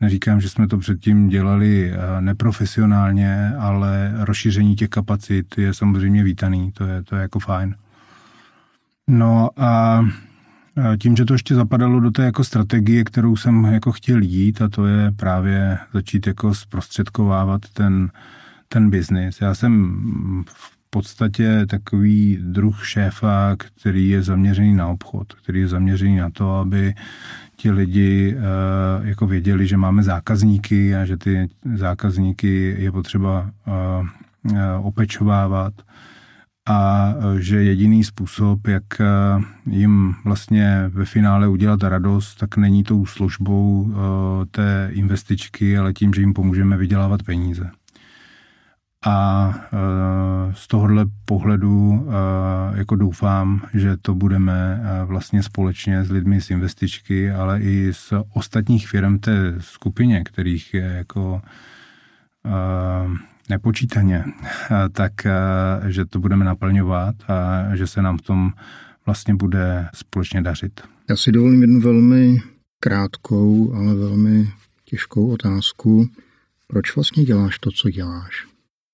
Neříkám, 0.00 0.40
že 0.40 0.48
jsme 0.48 0.68
to 0.68 0.78
předtím 0.78 1.28
dělali 1.28 1.92
neprofesionálně, 2.20 3.52
ale 3.58 4.12
rozšíření 4.18 4.76
těch 4.76 4.88
kapacit 4.88 5.58
je 5.58 5.74
samozřejmě 5.74 6.24
vítaný, 6.24 6.72
to 6.72 6.84
je, 6.84 7.02
to 7.02 7.16
je 7.16 7.22
jako 7.22 7.38
fajn. 7.38 7.74
No 9.08 9.50
a 9.56 10.00
tím, 10.98 11.16
že 11.16 11.24
to 11.24 11.34
ještě 11.34 11.54
zapadalo 11.54 12.00
do 12.00 12.10
té 12.10 12.24
jako 12.24 12.44
strategie, 12.44 13.04
kterou 13.04 13.36
jsem 13.36 13.64
jako 13.64 13.92
chtěl 13.92 14.22
jít, 14.22 14.62
a 14.62 14.68
to 14.68 14.86
je 14.86 15.12
právě 15.16 15.78
začít 15.92 16.26
jako 16.26 16.54
zprostředkovávat 16.54 17.60
ten, 17.72 18.10
ten 18.68 18.90
biznis. 18.90 19.40
Já 19.40 19.54
jsem 19.54 19.94
v 20.48 20.78
podstatě 20.90 21.66
takový 21.66 22.38
druh 22.42 22.86
šéfa, 22.86 23.56
který 23.56 24.08
je 24.08 24.22
zaměřený 24.22 24.74
na 24.74 24.86
obchod, 24.86 25.32
který 25.32 25.60
je 25.60 25.68
zaměřený 25.68 26.16
na 26.16 26.30
to, 26.30 26.56
aby 26.56 26.94
ti 27.56 27.70
lidi 27.70 28.36
uh, 28.36 29.06
jako 29.06 29.26
věděli, 29.26 29.66
že 29.66 29.76
máme 29.76 30.02
zákazníky 30.02 30.96
a 30.96 31.04
že 31.04 31.16
ty 31.16 31.48
zákazníky 31.74 32.76
je 32.78 32.92
potřeba 32.92 33.50
uh, 33.66 34.06
uh, 34.52 34.86
opečovávat 34.86 35.74
a 36.68 37.14
že 37.38 37.62
jediný 37.62 38.04
způsob, 38.04 38.66
jak 38.66 38.84
jim 39.66 40.14
vlastně 40.24 40.84
ve 40.88 41.04
finále 41.04 41.48
udělat 41.48 41.82
radost, 41.82 42.34
tak 42.34 42.56
není 42.56 42.84
tou 42.84 43.06
službou 43.06 43.92
té 44.50 44.90
investičky, 44.92 45.78
ale 45.78 45.92
tím, 45.92 46.14
že 46.14 46.20
jim 46.20 46.34
pomůžeme 46.34 46.76
vydělávat 46.76 47.22
peníze. 47.22 47.70
A 49.06 49.54
z 50.52 50.68
tohohle 50.68 51.06
pohledu 51.24 52.08
jako 52.74 52.96
doufám, 52.96 53.62
že 53.74 53.96
to 53.96 54.14
budeme 54.14 54.82
vlastně 55.04 55.42
společně 55.42 56.04
s 56.04 56.10
lidmi 56.10 56.40
z 56.40 56.50
investičky, 56.50 57.30
ale 57.30 57.60
i 57.60 57.92
z 57.92 58.12
ostatních 58.34 58.88
firm 58.88 59.18
té 59.18 59.54
skupině, 59.58 60.24
kterých 60.24 60.74
je 60.74 60.92
jako 60.96 61.42
nepočítaně, 63.48 64.24
tak 64.92 65.12
že 65.86 66.04
to 66.04 66.20
budeme 66.20 66.44
naplňovat 66.44 67.14
a 67.30 67.76
že 67.76 67.86
se 67.86 68.02
nám 68.02 68.18
v 68.18 68.22
tom 68.22 68.52
vlastně 69.06 69.34
bude 69.34 69.88
společně 69.94 70.42
dařit. 70.42 70.80
Já 71.10 71.16
si 71.16 71.32
dovolím 71.32 71.60
jednu 71.60 71.80
velmi 71.80 72.42
krátkou, 72.80 73.74
ale 73.74 73.94
velmi 73.94 74.48
těžkou 74.84 75.32
otázku. 75.32 76.08
Proč 76.66 76.96
vlastně 76.96 77.24
děláš 77.24 77.58
to, 77.58 77.70
co 77.70 77.90
děláš? 77.90 78.46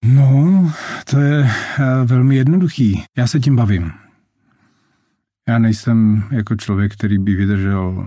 No, 0.04 0.72
to 1.10 1.20
je 1.20 1.50
velmi 2.04 2.36
jednoduchý. 2.36 3.04
Já 3.16 3.26
se 3.26 3.40
tím 3.40 3.56
bavím. 3.56 3.92
Já 5.48 5.58
nejsem 5.58 6.24
jako 6.30 6.56
člověk, 6.56 6.92
který 6.92 7.18
by 7.18 7.34
vydržel 7.34 7.94
uh, 7.96 8.04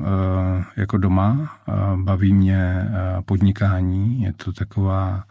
jako 0.75 0.97
doma. 0.97 1.57
Uh, 1.67 2.03
baví 2.03 2.33
mě 2.33 2.88
uh, 2.89 3.21
podnikání. 3.25 4.21
Je 4.21 4.33
to 4.33 4.53
taková 4.53 5.23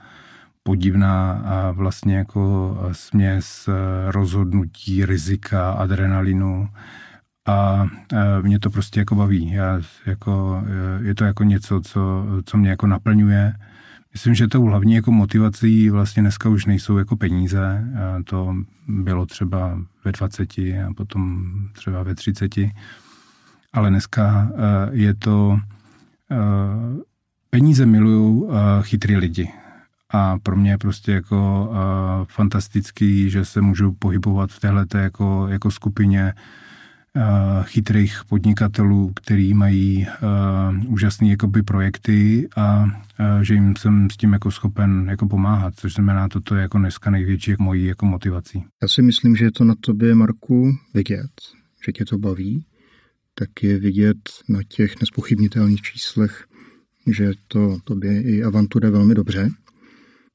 podivná 0.67 1.33
a 1.33 1.71
vlastně 1.71 2.17
jako 2.17 2.77
směs 2.93 3.69
rozhodnutí, 4.07 5.07
rizika, 5.07 5.73
adrenalinu 5.73 6.69
a 7.49 7.87
mě 8.43 8.59
to 8.59 8.71
prostě 8.71 9.01
jako 9.01 9.15
baví. 9.15 9.53
Já 9.53 9.81
jako, 10.07 10.63
je 11.01 11.15
to 11.15 11.25
jako 11.25 11.45
něco, 11.45 11.81
co, 11.81 12.27
co 12.45 12.57
mě 12.57 12.71
jako 12.71 12.87
naplňuje. 12.87 13.55
Myslím, 14.13 14.35
že 14.35 14.49
tou 14.49 14.65
hlavní 14.65 14.95
jako 14.95 15.13
motivací 15.13 15.91
vlastně 15.91 16.23
dneska 16.23 16.49
už 16.49 16.67
nejsou 16.67 16.99
jako 16.99 17.17
peníze. 17.17 17.85
To 18.25 18.55
bylo 18.89 19.27
třeba 19.27 19.79
ve 20.05 20.13
20 20.13 20.59
a 20.59 20.95
potom 20.97 21.45
třeba 21.73 22.03
ve 22.03 22.15
30. 22.15 22.55
Ale 23.73 23.91
dneska 23.91 24.51
je 24.91 25.15
to 25.15 25.59
peníze 27.51 27.87
milují 27.87 28.45
chytrý 28.83 29.17
lidi 29.17 29.51
a 30.11 30.39
pro 30.39 30.57
mě 30.57 30.71
je 30.71 30.79
prostě 30.79 31.13
jako 31.13 31.69
uh, 31.71 31.77
fantastický, 32.29 33.31
že 33.31 33.45
se 33.45 33.61
můžu 33.61 33.93
pohybovat 33.93 34.51
v 34.51 34.61
téhle 34.61 34.87
jako, 34.95 35.47
jako 35.51 35.71
skupině 35.71 36.35
uh, 37.17 37.23
chytrých 37.65 38.21
podnikatelů, 38.29 39.13
který 39.15 39.55
mají 39.55 40.07
uh, 40.07 40.93
úžasné 40.93 41.29
jakoby 41.29 41.63
projekty 41.63 42.49
a 42.57 42.85
uh, 42.85 42.91
že 43.43 43.55
jim 43.55 43.77
jsem 43.77 44.11
s 44.11 44.17
tím 44.17 44.33
jako 44.33 44.51
schopen 44.51 45.07
jako 45.11 45.29
pomáhat, 45.29 45.75
což 45.77 45.95
znamená, 45.95 46.29
toto 46.29 46.55
je 46.55 46.63
jako 46.63 46.79
dneska 46.79 47.11
největší 47.11 47.51
jako 47.51 47.63
mojí 47.63 47.85
jako 47.85 48.07
motivací. 48.07 48.65
Já 48.83 48.89
si 48.89 49.03
myslím, 49.03 49.37
že 49.37 49.45
je 49.45 49.53
to 49.53 49.65
na 49.65 49.75
tobě, 49.81 50.15
Marku, 50.15 50.73
vidět, 50.95 51.31
že 51.87 51.93
tě 51.93 52.05
to 52.05 52.19
baví, 52.19 52.67
tak 53.35 53.63
je 53.63 53.79
vidět 53.79 54.17
na 54.49 54.61
těch 54.69 55.01
nespochybnitelných 55.01 55.83
číslech, 55.83 56.47
že 57.07 57.31
to 57.49 57.79
tobě 57.85 58.23
i 58.23 58.43
avantura 58.43 58.91
velmi 58.91 59.15
dobře 59.15 59.51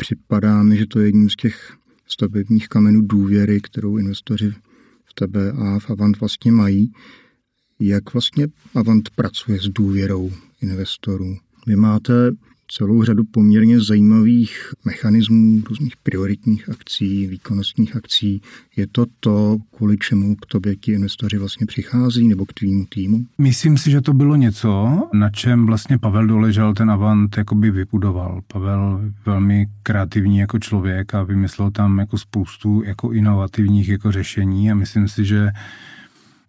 připadá 0.02 0.64
mi, 0.64 0.78
že 0.78 0.86
to 0.86 1.00
je 1.00 1.06
jedním 1.06 1.30
z 1.30 1.36
těch 1.36 1.78
stavebních 2.08 2.68
kamenů 2.68 3.02
důvěry, 3.02 3.62
kterou 3.62 3.98
investoři 3.98 4.54
v 5.06 5.14
tebe 5.14 5.52
a 5.52 5.80
v 5.80 5.90
Avant 5.90 6.20
vlastně 6.20 6.52
mají. 6.52 6.92
Jak 7.80 8.14
vlastně 8.14 8.48
Avant 8.76 9.10
pracuje 9.10 9.60
s 9.60 9.70
důvěrou 9.70 10.32
investorů? 10.62 11.38
Vy 11.68 11.76
máte 11.76 12.32
celou 12.72 13.04
řadu 13.04 13.24
poměrně 13.24 13.82
zajímavých 13.82 14.74
mechanismů, 14.86 15.62
různých 15.70 15.98
prioritních 16.04 16.70
akcí, 16.70 17.28
výkonnostních 17.28 17.96
akcí. 17.96 18.42
Je 18.76 18.88
to 18.88 19.06
to, 19.20 19.58
kvůli 19.76 19.98
čemu 19.98 20.36
k 20.36 20.46
tobě 20.46 20.76
ti 20.76 20.92
investoři 20.92 21.38
vlastně 21.38 21.66
přichází 21.66 22.28
nebo 22.28 22.46
k 22.46 22.54
tvýmu 22.54 22.86
týmu? 22.90 23.26
Myslím 23.38 23.78
si, 23.78 23.92
že 23.92 24.02
to 24.02 24.14
bylo 24.14 24.36
něco, 24.36 24.90
na 25.14 25.30
čem 25.30 25.66
vlastně 25.66 25.98
Pavel 25.98 26.28
Doležel 26.28 26.74
ten 26.74 26.92
Avant 26.92 27.38
jakoby 27.38 27.72
vybudoval. 27.72 28.42
Pavel 28.48 29.02
velmi 29.26 29.68
kreativní 29.84 30.38
jako 30.38 30.60
člověk 30.60 31.16
a 31.16 31.24
vymyslel 31.24 31.72
tam 31.72 32.00
jako 32.00 32.18
spoustu 32.18 32.84
jako 32.86 33.12
inovativních 33.12 33.90
jako 33.90 34.12
řešení 34.12 34.72
a 34.72 34.76
myslím 34.76 35.08
si, 35.08 35.26
že 35.26 35.50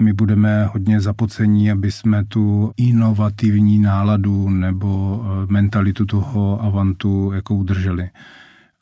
my 0.03 0.13
budeme 0.13 0.65
hodně 0.65 1.01
zapocení, 1.01 1.71
aby 1.71 1.93
jsme 1.93 2.25
tu 2.25 2.73
inovativní 2.77 3.79
náladu 3.79 4.51
nebo 4.51 5.23
eh, 5.25 5.53
mentalitu 5.53 6.07
toho 6.07 6.63
avantu 6.63 7.33
jako 7.35 7.55
udrželi. 7.55 8.11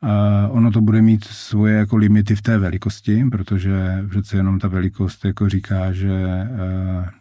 A 0.02 0.48
ono 0.48 0.70
to 0.70 0.80
bude 0.80 1.02
mít 1.02 1.24
svoje 1.24 1.74
jako 1.74 1.96
limity 1.96 2.37
v 2.37 2.42
té 2.42 2.59
velikosti, 2.59 3.24
protože 3.30 4.04
přece 4.11 4.37
jenom 4.37 4.59
ta 4.59 4.68
velikost 4.68 5.24
jako 5.24 5.48
říká, 5.48 5.92
že 5.92 6.12
eh, 6.12 6.48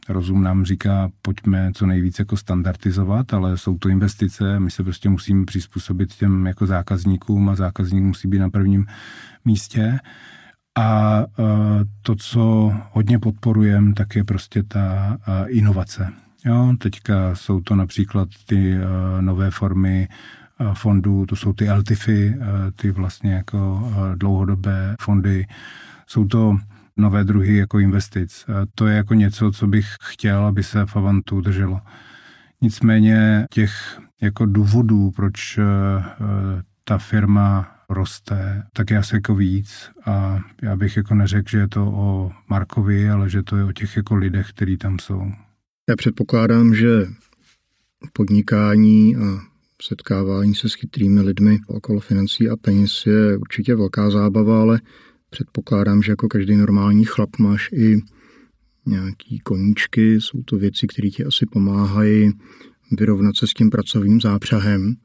rozum 0.10 0.44
nám 0.44 0.66
říká, 0.66 1.12
pojďme 1.22 1.72
co 1.74 1.86
nejvíce 1.86 2.22
jako 2.22 2.38
standardizovat, 2.38 3.34
ale 3.34 3.58
jsou 3.58 3.78
to 3.78 3.90
investice, 3.90 4.60
my 4.60 4.72
se 4.72 4.84
prostě 4.84 5.10
musíme 5.10 5.46
přizpůsobit 5.46 6.14
těm 6.14 6.48
jako 6.48 6.66
zákazníkům 6.66 7.50
a 7.50 7.56
zákazník 7.56 8.04
musí 8.04 8.28
být 8.28 8.40
na 8.40 8.50
prvním 8.50 8.86
místě. 9.46 10.00
A 10.80 11.26
to, 12.02 12.15
co 12.15 12.74
hodně 12.92 13.20
podporujeme, 13.20 13.94
tak 13.94 14.15
je 14.15 14.24
prostě 14.24 14.63
ta 14.63 15.18
inovace. 15.48 16.13
Jo, 16.46 16.74
teďka 16.80 17.36
jsou 17.36 17.62
to 17.62 17.76
například 17.76 18.30
ty 18.46 18.78
nové 19.20 19.52
formy 19.52 20.08
fondů, 20.74 21.26
to 21.26 21.36
jsou 21.36 21.54
ty 21.54 21.72
LTIFy, 21.72 22.36
ty 22.76 22.92
vlastně 22.92 23.34
jako 23.34 23.92
dlouhodobé 24.15 24.96
fondy. 25.02 25.48
Jsou 26.08 26.26
to 26.26 26.58
nové 26.98 27.24
druhy 27.24 27.58
jako 27.58 27.80
investic. 27.80 28.46
To 28.76 28.88
je 28.88 28.96
jako 28.96 29.13
něco, 29.13 29.52
co 29.52 29.68
bych 29.68 29.96
chtěl, 30.04 30.46
aby 30.46 30.63
se 30.63 30.86
v 30.86 30.96
Avantu 30.96 31.42
drželo. 31.42 31.82
Nicméně 32.62 33.48
těch 33.52 34.00
jako 34.22 34.46
důvodů, 34.46 35.12
proč 35.12 35.60
ta 36.84 36.98
firma 36.98 37.68
roste, 37.89 38.63
tak 38.73 38.91
já 38.91 39.04
se 39.04 39.15
jako 39.15 39.36
víc 39.36 39.89
a 40.06 40.39
já 40.62 40.75
bych 40.75 40.97
jako 40.97 41.15
neřekl, 41.15 41.49
že 41.49 41.58
je 41.58 41.67
to 41.67 41.86
o 41.86 42.32
Markovi, 42.49 43.10
ale 43.10 43.30
že 43.30 43.43
to 43.43 43.58
je 43.58 43.63
o 43.63 43.71
těch 43.71 43.97
jako 43.97 44.15
lidech, 44.15 44.49
kteří 44.49 44.78
tam 44.78 44.99
jsou. 44.99 45.21
Já 45.89 45.95
předpokládám, 45.95 46.75
že 46.75 47.06
podnikání 48.13 49.15
a 49.15 49.39
setkávání 49.82 50.56
se 50.56 50.69
s 50.69 50.73
chytrými 50.73 51.21
lidmi 51.21 51.58
okolo 51.67 51.99
financí 51.99 52.49
a 52.49 52.56
peněz 52.56 53.06
je 53.06 53.38
určitě 53.38 53.75
velká 53.75 54.10
zábava, 54.10 54.62
ale 54.62 54.82
předpokládám, 55.30 56.02
že 56.02 56.12
jako 56.12 56.28
každý 56.28 56.56
normální 56.56 57.06
chlap 57.06 57.30
máš 57.39 57.69
i 57.71 58.02
nějaký 58.86 59.39
koníčky, 59.39 60.21
jsou 60.21 60.43
to 60.43 60.58
věci, 60.58 60.88
které 60.88 61.10
ti 61.10 61.25
asi 61.25 61.45
pomáhají 61.45 62.32
vyrovnat 62.91 63.36
se 63.36 63.47
s 63.47 63.54
tím 63.54 63.69
pracovním 63.69 64.21
zápřahem. 64.21 64.95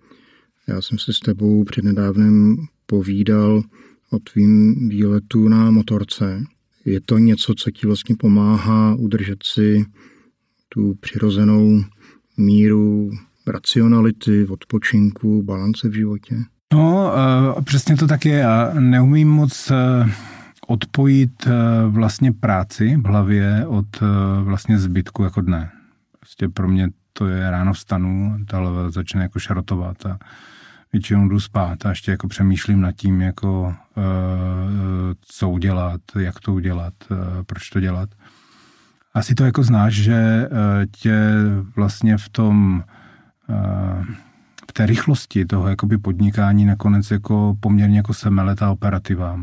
Já 0.68 0.82
jsem 0.82 0.98
se 0.98 1.12
s 1.12 1.20
tebou 1.20 1.64
přednedávnem 1.64 2.56
povídal 2.86 3.62
o 4.10 4.18
tvým 4.18 4.74
výletu 4.88 5.48
na 5.48 5.70
motorce. 5.70 6.44
Je 6.84 7.00
to 7.00 7.18
něco, 7.18 7.54
co 7.54 7.70
ti 7.70 7.86
vlastně 7.86 8.16
pomáhá 8.18 8.94
udržet 8.94 9.38
si 9.42 9.84
tu 10.68 10.94
přirozenou 11.00 11.84
míru 12.36 13.10
racionality, 13.46 14.46
odpočinku, 14.46 15.42
balance 15.42 15.88
v 15.88 15.92
životě? 15.92 16.36
No, 16.72 17.12
uh, 17.56 17.62
přesně 17.62 17.96
to 17.96 18.06
tak 18.06 18.24
je. 18.24 18.34
Já 18.34 18.74
neumím 18.80 19.28
moc 19.28 19.70
uh, 19.70 20.10
odpojit 20.66 21.46
uh, 21.46 21.52
vlastně 21.94 22.32
práci 22.32 22.96
v 22.96 23.06
hlavě 23.06 23.66
od 23.66 23.86
vlastně 24.42 24.78
zbytku 24.78 25.22
jako 25.22 25.40
dne. 25.40 25.70
Prostě 26.20 26.48
pro 26.48 26.68
mě 26.68 26.88
to 27.12 27.26
je 27.26 27.50
ráno 27.50 27.72
vstanu, 27.72 28.36
ta 28.48 28.58
hlava 28.58 28.90
začne 28.90 29.22
jako 29.22 29.38
šarotovat 29.38 30.06
a 30.06 30.18
většinou 30.94 31.28
jdu 31.28 31.40
spát 31.40 31.86
a 31.86 31.88
ještě 31.88 32.10
jako 32.10 32.28
přemýšlím 32.28 32.80
nad 32.80 32.92
tím, 32.92 33.20
jako 33.20 33.62
uh, 33.96 34.04
co 35.20 35.50
udělat, 35.50 36.00
jak 36.18 36.40
to 36.40 36.54
udělat, 36.54 36.94
uh, 37.10 37.18
proč 37.46 37.70
to 37.70 37.80
dělat. 37.80 38.08
Asi 39.14 39.34
to 39.34 39.44
jako 39.44 39.62
znáš, 39.62 39.94
že 39.94 40.48
tě 41.00 41.16
vlastně 41.76 42.16
v 42.16 42.28
tom 42.28 42.84
v 44.70 44.72
té 44.72 44.86
rychlosti 44.86 45.44
toho 45.44 45.68
jakoby 45.68 45.98
podnikání 45.98 46.64
nakonec 46.64 47.10
jako 47.10 47.56
poměrně 47.60 47.96
jako 47.96 48.14
semele 48.14 48.56
ta 48.56 48.70
operativa. 48.70 49.40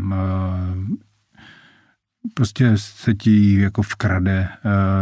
Prostě 2.34 2.72
se 2.76 3.14
ti 3.14 3.60
jako 3.60 3.82
vkrade 3.82 4.48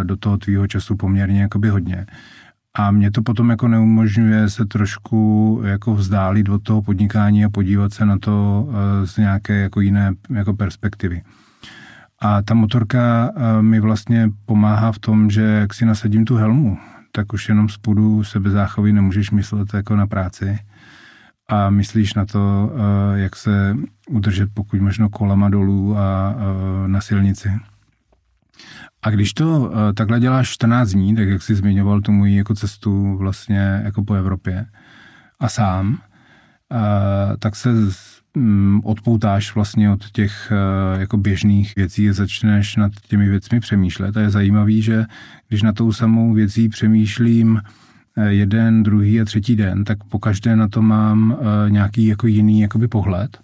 do 0.03 0.17
toho 0.17 0.37
tvýho 0.37 0.67
času 0.67 0.95
poměrně 0.95 1.41
jakoby 1.41 1.69
hodně. 1.69 2.05
A 2.73 2.91
mě 2.91 3.11
to 3.11 3.21
potom 3.21 3.49
jako 3.49 3.67
neumožňuje 3.67 4.49
se 4.49 4.65
trošku 4.65 5.61
jako 5.65 5.93
vzdálit 5.95 6.49
od 6.49 6.63
toho 6.63 6.81
podnikání 6.81 7.45
a 7.45 7.49
podívat 7.49 7.93
se 7.93 8.05
na 8.05 8.19
to 8.19 8.67
eh, 8.69 9.07
z 9.07 9.17
nějaké 9.17 9.59
jako 9.59 9.81
jiné 9.81 10.13
jako 10.29 10.53
perspektivy. 10.53 11.21
A 12.21 12.41
ta 12.41 12.53
motorka 12.53 13.31
eh, 13.35 13.61
mi 13.61 13.79
vlastně 13.79 14.31
pomáhá 14.45 14.91
v 14.91 14.99
tom, 14.99 15.29
že 15.29 15.41
jak 15.41 15.73
si 15.73 15.85
nasadím 15.85 16.25
tu 16.25 16.35
helmu, 16.35 16.77
tak 17.11 17.33
už 17.33 17.49
jenom 17.49 17.69
z 17.69 17.77
půdu 17.77 18.23
sebezáchovy 18.23 18.93
nemůžeš 18.93 19.31
myslet 19.31 19.73
jako 19.73 19.95
na 19.95 20.07
práci 20.07 20.59
a 21.47 21.69
myslíš 21.69 22.13
na 22.13 22.25
to, 22.25 22.71
eh, 22.73 23.19
jak 23.19 23.35
se 23.35 23.77
udržet 24.09 24.49
pokud 24.53 24.81
možno 24.81 25.09
kolama 25.09 25.49
dolů 25.49 25.97
a 25.97 26.35
na 26.87 27.01
silnici. 27.01 27.49
A 29.01 29.09
když 29.09 29.33
to 29.33 29.59
uh, 29.59 29.71
takhle 29.93 30.19
děláš 30.19 30.49
14 30.49 30.89
dní, 30.89 31.15
tak 31.15 31.27
jak 31.27 31.41
jsi 31.41 31.55
zmiňoval 31.55 32.01
tu 32.01 32.11
moji 32.11 32.35
jako 32.35 32.55
cestu 32.55 33.17
vlastně 33.17 33.81
jako 33.83 34.03
po 34.03 34.13
Evropě 34.13 34.65
a 35.39 35.49
sám, 35.49 35.89
uh, 35.89 35.97
tak 37.39 37.55
se 37.55 37.69
um, 38.35 38.81
odpoutáš 38.85 39.55
vlastně 39.55 39.91
od 39.91 40.11
těch 40.11 40.51
uh, 40.51 40.99
jako 40.99 41.17
běžných 41.17 41.75
věcí 41.75 42.09
a 42.09 42.13
začneš 42.13 42.75
nad 42.75 42.91
těmi 43.07 43.29
věcmi 43.29 43.59
přemýšlet. 43.59 44.17
A 44.17 44.21
je 44.21 44.29
zajímavý, 44.29 44.81
že 44.81 45.05
když 45.47 45.63
na 45.63 45.73
tou 45.73 45.91
samou 45.91 46.33
věcí 46.33 46.69
přemýšlím 46.69 47.61
jeden, 48.27 48.83
druhý 48.83 49.21
a 49.21 49.25
třetí 49.25 49.55
den, 49.55 49.83
tak 49.83 50.03
po 50.03 50.19
každé 50.19 50.55
na 50.55 50.67
to 50.67 50.81
mám 50.81 51.37
nějaký 51.69 52.05
jako 52.05 52.27
jiný 52.27 52.61
jakoby 52.61 52.87
pohled 52.87 53.39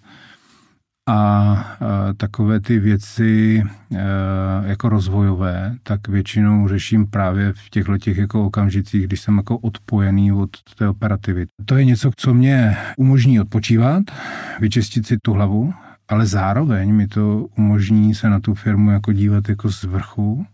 a 1.10 1.78
takové 2.18 2.60
ty 2.60 2.80
věci 2.80 3.64
e, 3.92 3.98
jako 4.70 4.90
rozvojové, 4.90 5.76
tak 5.84 6.08
většinou 6.08 6.68
řeším 6.68 7.08
právě 7.08 7.54
v 7.54 7.70
těchto 7.70 7.98
těch 7.98 8.18
jako 8.18 8.46
okamžicích, 8.46 9.08
když 9.08 9.22
jsem 9.22 9.38
jako 9.38 9.58
odpojený 9.58 10.32
od 10.32 10.50
té 10.78 10.88
operativy. 10.88 11.46
To 11.66 11.78
je 11.78 11.86
něco, 11.86 12.12
co 12.16 12.34
mě 12.34 12.78
umožní 12.98 13.40
odpočívat, 13.40 14.04
vyčistit 14.60 15.08
si 15.08 15.18
tu 15.18 15.34
hlavu, 15.34 15.74
ale 16.08 16.26
zároveň 16.26 16.94
mi 16.94 17.08
to 17.08 17.48
umožní 17.58 18.16
se 18.16 18.30
na 18.30 18.40
tu 18.40 18.54
firmu 18.54 18.92
jako 18.92 19.14
dívat 19.14 19.50
jako 19.50 19.72
z 19.72 19.84
vrchu 19.84 20.46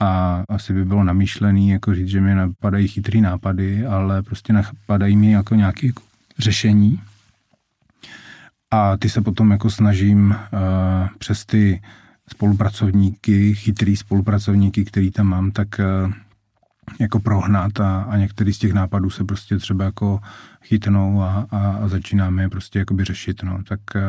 a 0.00 0.42
asi 0.48 0.72
by 0.72 0.84
bylo 0.84 1.04
namýšlený 1.04 1.70
jako 1.70 1.94
říct, 1.94 2.08
že 2.08 2.20
mě 2.20 2.34
napadají 2.34 2.88
chytrý 2.88 3.20
nápady, 3.20 3.86
ale 3.86 4.22
prostě 4.22 4.52
napadají 4.52 5.16
mi 5.16 5.32
jako 5.32 5.54
nějaké 5.54 5.86
jako 5.86 6.02
řešení, 6.38 7.00
a 8.70 8.96
ty 8.96 9.08
se 9.08 9.20
potom 9.20 9.50
jako 9.50 9.70
snažím 9.70 10.30
uh, 10.30 10.36
přes 11.18 11.46
ty 11.46 11.82
spolupracovníky, 12.28 13.54
chytrý 13.54 13.96
spolupracovníky, 13.96 14.84
který 14.84 15.10
tam 15.10 15.26
mám, 15.26 15.50
tak 15.50 15.68
uh, 15.78 16.12
jako 17.00 17.20
prohnat 17.20 17.80
a, 17.80 18.02
a 18.02 18.16
některý 18.16 18.52
z 18.52 18.58
těch 18.58 18.72
nápadů 18.72 19.10
se 19.10 19.24
prostě 19.24 19.58
třeba 19.58 19.84
jako 19.84 20.20
chytnou 20.62 21.22
a, 21.22 21.46
a, 21.50 21.70
a 21.70 21.88
začínáme 21.88 22.42
je 22.42 22.48
prostě 22.48 22.78
jakoby 22.78 23.04
řešit, 23.04 23.42
no. 23.42 23.62
Tak 23.68 23.80
uh, 23.94 24.02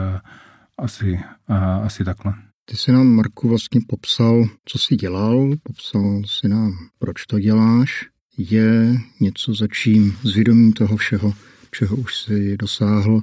asi, 0.78 1.19
uh, 1.50 1.56
asi 1.86 2.04
takhle. 2.04 2.34
Ty 2.65 2.78
jsi 2.78 2.91
nám, 2.91 3.08
Marku, 3.08 3.50
vlastně 3.50 3.82
popsal, 3.88 4.45
co 4.65 4.80
jsi 4.80 4.95
dělal, 4.95 5.52
popsal 5.63 6.22
si 6.26 6.48
nám, 6.48 6.72
proč 7.00 7.26
to 7.26 7.39
děláš. 7.39 8.06
Je 8.38 8.98
něco, 9.19 9.54
za 9.54 9.67
čím 9.67 10.17
s 10.24 10.36
vědomím 10.36 10.74
toho 10.74 10.98
všeho, 10.98 11.34
čeho 11.72 11.95
už 11.95 12.15
si 12.15 12.58
dosáhl, 12.58 13.22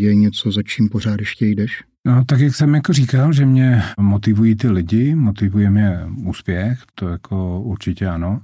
je 0.00 0.14
něco, 0.14 0.52
za 0.52 0.62
čím 0.62 0.88
pořád 0.88 1.20
ještě 1.20 1.46
jdeš? 1.46 1.82
No, 2.06 2.24
tak 2.24 2.40
jak 2.40 2.54
jsem 2.54 2.74
jako 2.74 2.92
říkal, 2.92 3.32
že 3.32 3.46
mě 3.46 3.82
motivují 4.00 4.56
ty 4.56 4.68
lidi, 4.68 5.14
motivuje 5.14 5.70
mě 5.70 5.98
úspěch, 6.24 6.82
to 6.94 7.08
jako 7.08 7.60
určitě 7.60 8.08
ano, 8.08 8.40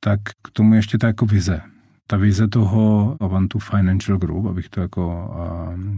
tak 0.00 0.20
k 0.42 0.50
tomu 0.52 0.74
ještě 0.74 0.98
ta 0.98 1.06
jako 1.06 1.26
vize. 1.26 1.60
Ta 2.06 2.16
vize 2.16 2.48
toho 2.48 3.16
Avantu 3.20 3.58
Financial 3.58 4.18
Group, 4.18 4.46
abych 4.46 4.68
to 4.68 4.80
jako 4.80 5.34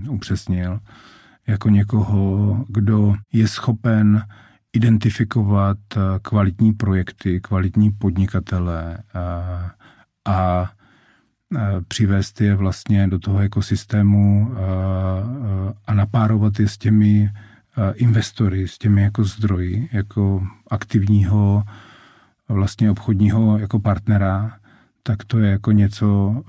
uh, 0.07 0.15
upřesnil, 0.15 0.81
jako 1.47 1.69
někoho, 1.69 2.65
kdo 2.69 3.15
je 3.33 3.49
schopen 3.49 4.23
identifikovat 4.73 5.79
kvalitní 6.23 6.73
projekty, 6.73 7.41
kvalitní 7.41 7.91
podnikatele 7.91 8.99
a 10.25 10.71
přivést 11.89 12.41
je 12.41 12.55
vlastně 12.55 13.09
do 13.09 13.19
toho 13.19 13.39
ekosystému 13.39 14.51
eh, 14.53 14.59
eh, 14.59 15.75
a 15.87 15.95
napárovat 15.95 16.61
je 16.61 16.69
s 16.69 16.79
těmi 16.79 17.31
investory, 17.95 18.69
s 18.69 18.79
těmi 18.79 19.03
jako 19.03 19.25
zdroji, 19.25 19.89
jako 19.93 20.47
aktivního 20.71 21.65
vlastně 22.49 22.91
obchodního 22.91 23.59
jako 23.59 23.81
partnera, 23.81 24.53
tak 25.03 25.25
to 25.25 25.39
je 25.39 25.51
jako 25.51 25.73
něco, 25.73 26.43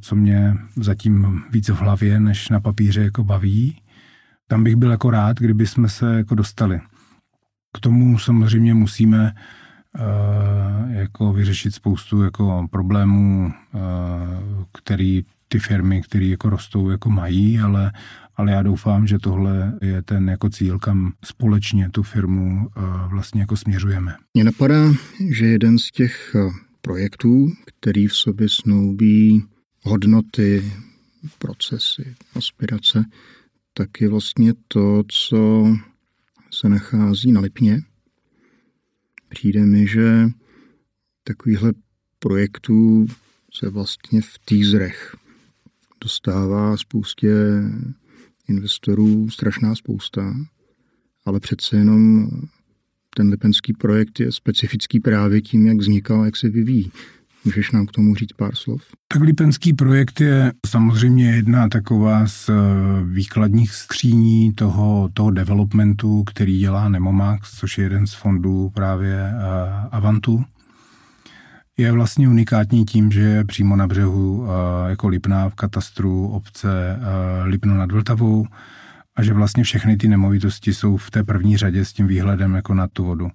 co 0.00 0.16
mě 0.16 0.56
zatím 0.76 1.42
víc 1.50 1.68
v 1.68 1.74
hlavě, 1.74 2.20
než 2.20 2.48
na 2.48 2.60
papíře 2.60 3.02
jako 3.02 3.24
baví. 3.24 3.80
Tam 4.46 4.64
bych 4.64 4.76
byl 4.76 4.90
jako 4.90 5.10
rád, 5.10 5.36
kdyby 5.36 5.66
jsme 5.66 5.88
se 5.88 6.16
jako 6.16 6.34
dostali. 6.34 6.80
K 7.72 7.80
tomu 7.80 8.18
samozřejmě 8.18 8.74
musíme 8.74 9.34
Eh, 9.36 9.63
jako 10.88 11.32
vyřešit 11.32 11.74
spoustu 11.74 12.22
jako 12.22 12.66
problémů, 12.70 13.52
eh, 13.74 13.78
který 14.72 15.24
ty 15.48 15.58
firmy, 15.58 16.02
které 16.02 16.26
jako 16.26 16.50
rostou, 16.50 16.90
jako 16.90 17.10
mají, 17.10 17.58
ale, 17.58 17.92
ale 18.36 18.52
já 18.52 18.62
doufám, 18.62 19.06
že 19.06 19.18
tohle 19.18 19.78
je 19.82 20.02
ten 20.02 20.28
jako 20.28 20.48
cíl, 20.48 20.78
kam 20.78 21.12
společně 21.24 21.90
tu 21.90 22.02
firmu 22.02 22.68
eh, 22.68 22.80
vlastně 23.10 23.40
jako 23.40 23.56
směřujeme. 23.56 24.16
Mně 24.34 24.44
napadá, 24.44 24.92
že 25.30 25.46
jeden 25.46 25.78
z 25.78 25.90
těch 25.90 26.36
projektů, 26.80 27.52
který 27.64 28.06
v 28.06 28.16
sobě 28.16 28.48
snoubí 28.48 29.44
hodnoty, 29.82 30.72
procesy, 31.38 32.14
aspirace, 32.34 33.04
tak 33.74 34.00
je 34.00 34.08
vlastně 34.08 34.52
to, 34.68 35.02
co 35.08 35.66
se 36.50 36.68
nachází 36.68 37.32
na 37.32 37.40
Lipně, 37.40 37.80
Přijde 39.34 39.66
mi, 39.66 39.86
že 39.86 40.28
takovýchhle 41.24 41.72
projektů 42.18 43.06
se 43.52 43.70
vlastně 43.70 44.20
v 44.20 44.38
týzrech 44.44 45.16
dostává 46.04 46.76
spoustě 46.76 47.34
investorů 48.48 49.30
strašná 49.30 49.74
spousta, 49.74 50.34
ale 51.24 51.40
přece 51.40 51.76
jenom 51.76 52.30
ten 53.16 53.28
lipenský 53.28 53.72
projekt 53.72 54.20
je 54.20 54.32
specifický 54.32 55.00
právě 55.00 55.40
tím, 55.40 55.66
jak 55.66 55.76
vznikal, 55.76 56.24
jak 56.24 56.36
se 56.36 56.48
vyvíjí. 56.48 56.92
Můžeš 57.44 57.72
nám 57.72 57.86
k 57.86 57.92
tomu 57.92 58.14
říct 58.14 58.32
pár 58.32 58.54
slov? 58.54 58.82
Tak 59.12 59.22
Lipenský 59.22 59.72
projekt 59.72 60.20
je 60.20 60.52
samozřejmě 60.66 61.30
jedna 61.30 61.68
taková 61.68 62.26
z 62.26 62.48
eh, 62.48 62.52
výkladních 63.04 63.72
skříní 63.72 64.52
toho, 64.52 65.08
toho 65.14 65.30
developmentu, 65.30 66.24
který 66.24 66.58
dělá 66.58 66.88
Nemomax, 66.88 67.58
což 67.58 67.78
je 67.78 67.84
jeden 67.84 68.06
z 68.06 68.14
fondů 68.14 68.70
právě 68.74 69.14
eh, 69.14 69.34
Avantu. 69.90 70.44
Je 71.76 71.92
vlastně 71.92 72.28
unikátní 72.28 72.84
tím, 72.84 73.12
že 73.12 73.20
je 73.20 73.44
přímo 73.44 73.76
na 73.76 73.86
břehu 73.86 74.46
eh, 74.46 74.90
jako 74.90 75.08
Lipná 75.08 75.48
v 75.48 75.54
katastru 75.54 76.28
obce 76.28 76.98
Lipno 77.44 77.76
nad 77.76 77.92
Vltavou 77.92 78.46
a 79.16 79.22
že 79.22 79.32
vlastně 79.32 79.64
všechny 79.64 79.96
ty 79.96 80.08
nemovitosti 80.08 80.74
jsou 80.74 80.96
v 80.96 81.10
té 81.10 81.24
první 81.24 81.56
řadě 81.56 81.84
s 81.84 81.92
tím 81.92 82.06
výhledem 82.06 82.54
jako 82.54 82.74
na 82.74 82.88
tu 82.88 83.04
vodu. 83.04 83.30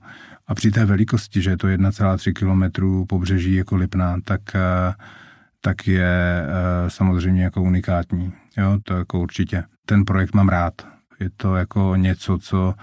A 0.49 0.55
při 0.55 0.71
té 0.71 0.85
velikosti, 0.85 1.41
že 1.41 1.49
je 1.49 1.57
to 1.57 1.67
1,3 1.67 2.33
km 2.33 3.05
pobřeží 3.07 3.55
jako 3.55 3.75
Lipná, 3.75 4.17
tak, 4.23 4.41
eh, 4.55 4.93
tak 5.61 5.87
je 5.87 6.43
eh, 6.43 6.89
samozřejmě 6.89 7.43
jako 7.43 7.61
unikátní. 7.61 8.33
Jo, 8.57 8.77
to 8.83 8.93
jako 8.93 9.19
určitě. 9.19 9.63
Ten 9.85 10.05
projekt 10.05 10.33
mám 10.33 10.49
rád. 10.49 10.73
Je 11.19 11.29
to 11.37 11.55
jako 11.55 11.95
něco, 11.95 12.37
co 12.37 12.73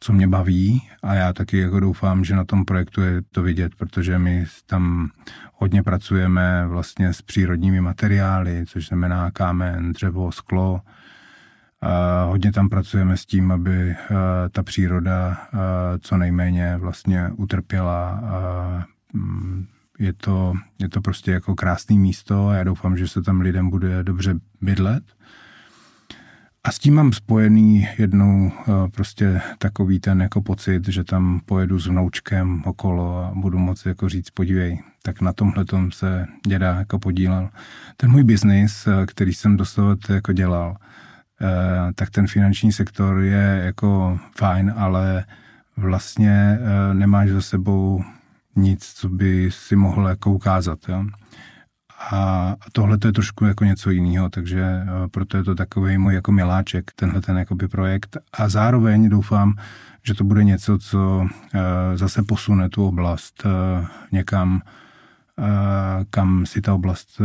co 0.00 0.12
mě 0.12 0.28
baví 0.28 0.82
a 1.02 1.14
já 1.14 1.32
taky 1.32 1.58
jako 1.58 1.80
doufám, 1.80 2.24
že 2.24 2.36
na 2.36 2.44
tom 2.44 2.64
projektu 2.64 3.00
je 3.00 3.22
to 3.30 3.42
vidět, 3.42 3.74
protože 3.74 4.18
my 4.18 4.46
tam 4.66 5.10
hodně 5.54 5.82
pracujeme 5.82 6.66
vlastně 6.66 7.12
s 7.12 7.22
přírodními 7.22 7.80
materiály, 7.80 8.64
což 8.66 8.88
znamená 8.88 9.30
kámen, 9.30 9.92
dřevo, 9.92 10.32
sklo. 10.32 10.80
Hodně 12.26 12.52
tam 12.52 12.68
pracujeme 12.68 13.16
s 13.16 13.26
tím, 13.26 13.52
aby 13.52 13.90
eh, 13.90 13.96
ta 14.50 14.62
příroda 14.62 15.36
eh, 15.54 15.58
co 15.98 16.16
nejméně 16.16 16.76
vlastně 16.76 17.30
utrpěla. 17.36 18.22
Mm, 19.12 19.66
je 19.98 20.12
to, 20.12 20.54
je 20.78 20.88
to 20.88 21.00
prostě 21.00 21.30
jako 21.30 21.54
krásné 21.54 21.96
místo 21.96 22.48
a 22.48 22.54
já 22.54 22.64
doufám, 22.64 22.96
že 22.96 23.08
se 23.08 23.22
tam 23.22 23.40
lidem 23.40 23.70
bude 23.70 24.02
dobře 24.02 24.34
bydlet. 24.60 25.04
A 26.64 26.72
s 26.72 26.78
tím 26.78 26.94
mám 26.94 27.12
spojený 27.12 27.88
jednou 27.98 28.52
eh, 28.52 28.88
prostě 28.90 29.40
takový 29.58 30.00
ten 30.00 30.22
jako 30.22 30.40
pocit, 30.40 30.88
že 30.88 31.04
tam 31.04 31.40
pojedu 31.46 31.78
s 31.78 31.86
vnoučkem 31.86 32.62
okolo 32.66 33.24
a 33.24 33.32
budu 33.34 33.58
moci 33.58 33.88
jako 33.88 34.08
říct, 34.08 34.30
podívej, 34.30 34.82
tak 35.02 35.20
na 35.20 35.32
tomhle 35.32 35.64
tom 35.64 35.92
se 35.92 36.26
děda 36.46 36.74
jako 36.74 36.98
podílel. 36.98 37.48
Ten 37.96 38.10
můj 38.10 38.24
biznis, 38.24 38.88
který 39.06 39.34
jsem 39.34 39.56
dostavat 39.56 39.98
jako 40.10 40.32
dělal, 40.32 40.76
tak 41.94 42.10
ten 42.10 42.26
finanční 42.26 42.72
sektor 42.72 43.20
je 43.20 43.62
jako 43.64 44.18
fajn, 44.38 44.74
ale 44.76 45.24
vlastně 45.76 46.58
nemáš 46.92 47.30
za 47.30 47.40
sebou 47.40 48.04
nic, 48.56 48.92
co 48.94 49.08
by 49.08 49.50
si 49.52 49.76
mohl 49.76 50.08
jako 50.08 50.32
ukázat. 50.32 50.78
Jo? 50.88 51.04
A 52.12 52.54
tohle 52.72 52.98
to 52.98 53.08
je 53.08 53.12
trošku 53.12 53.44
jako 53.44 53.64
něco 53.64 53.90
jiného, 53.90 54.28
takže 54.28 54.62
eh, 54.62 55.08
proto 55.10 55.36
je 55.36 55.44
to 55.44 55.54
takový 55.54 55.98
můj 55.98 56.14
jako 56.14 56.32
miláček, 56.32 56.90
tenhle 56.96 57.20
ten 57.20 57.38
jakoby 57.38 57.68
projekt. 57.68 58.16
A 58.32 58.48
zároveň 58.48 59.08
doufám, 59.08 59.54
že 60.02 60.14
to 60.14 60.24
bude 60.24 60.44
něco, 60.44 60.78
co 60.78 61.26
eh, 61.54 61.60
zase 61.96 62.22
posune 62.22 62.68
tu 62.68 62.86
oblast 62.86 63.42
eh, 63.46 63.86
někam, 64.12 64.62
kam 66.10 66.46
si 66.46 66.60
ta 66.60 66.74
oblast 66.74 67.20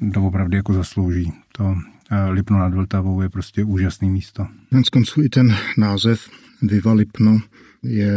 doopravdy 0.00 0.56
jako 0.56 0.72
zaslouží. 0.72 1.32
To 1.52 1.76
Lipno 2.30 2.58
nad 2.58 2.74
Vltavou 2.74 3.22
je 3.22 3.28
prostě 3.28 3.64
úžasný 3.64 4.10
místo. 4.10 4.46
Konec 4.70 4.88
konců 4.88 5.22
i 5.22 5.28
ten 5.28 5.56
název 5.78 6.30
Viva 6.62 6.92
Lipno 6.92 7.40
je 7.82 8.12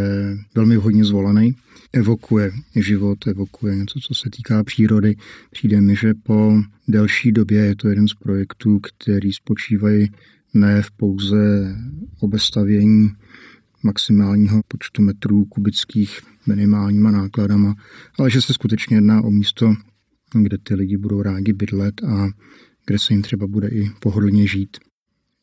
velmi 0.55 0.75
hodně 0.75 1.05
zvolený. 1.05 1.55
Evokuje 1.93 2.51
život, 2.75 3.27
evokuje 3.27 3.75
něco, 3.75 3.99
co 3.99 4.13
se 4.13 4.29
týká 4.29 4.63
přírody. 4.63 5.15
Přijde 5.51 5.81
mi, 5.81 5.95
že 5.95 6.13
po 6.13 6.61
delší 6.87 7.31
době 7.31 7.65
je 7.65 7.75
to 7.75 7.89
jeden 7.89 8.07
z 8.07 8.13
projektů, 8.13 8.79
který 8.79 9.33
spočívají 9.33 10.11
ne 10.53 10.81
v 10.81 10.91
pouze 10.91 11.75
obestavění 12.19 13.09
maximálního 13.83 14.61
počtu 14.67 15.01
metrů 15.01 15.45
kubických 15.45 16.19
minimálníma 16.47 17.11
nákladama, 17.11 17.75
ale 18.19 18.31
že 18.31 18.41
se 18.41 18.53
skutečně 18.53 18.97
jedná 18.97 19.21
o 19.21 19.31
místo, 19.31 19.73
kde 20.33 20.57
ty 20.57 20.75
lidi 20.75 20.97
budou 20.97 21.21
rádi 21.21 21.53
bydlet 21.53 22.03
a 22.03 22.27
kde 22.85 22.99
se 22.99 23.13
jim 23.13 23.21
třeba 23.21 23.47
bude 23.47 23.67
i 23.67 23.89
pohodlně 23.99 24.47
žít. 24.47 24.77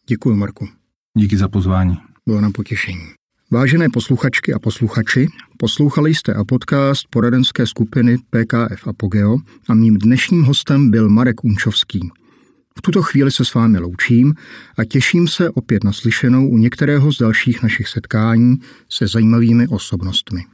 Děkuji, 0.06 0.36
Marku. 0.36 0.68
Díky 1.18 1.36
za 1.36 1.48
pozvání. 1.48 1.96
Bylo 2.26 2.40
nám 2.40 2.52
potěšení. 2.52 3.02
Vážené 3.50 3.86
posluchačky 3.92 4.52
a 4.52 4.58
posluchači, 4.58 5.28
poslouchali 5.58 6.14
jste 6.14 6.34
a 6.34 6.44
podcast 6.44 7.06
poradenské 7.10 7.66
skupiny 7.66 8.16
PKF 8.18 8.88
Apogeo 8.88 9.36
a 9.68 9.74
mým 9.74 9.98
dnešním 9.98 10.42
hostem 10.42 10.90
byl 10.90 11.08
Marek 11.08 11.44
Unčovský. 11.44 12.00
V 12.78 12.82
tuto 12.82 13.02
chvíli 13.02 13.30
se 13.30 13.44
s 13.44 13.54
vámi 13.54 13.78
loučím 13.78 14.34
a 14.78 14.84
těším 14.84 15.28
se 15.28 15.50
opět 15.50 15.84
na 15.84 15.92
slyšenou 15.92 16.48
u 16.48 16.58
některého 16.58 17.12
z 17.12 17.18
dalších 17.18 17.62
našich 17.62 17.88
setkání 17.88 18.56
se 18.88 19.06
zajímavými 19.06 19.68
osobnostmi. 19.68 20.44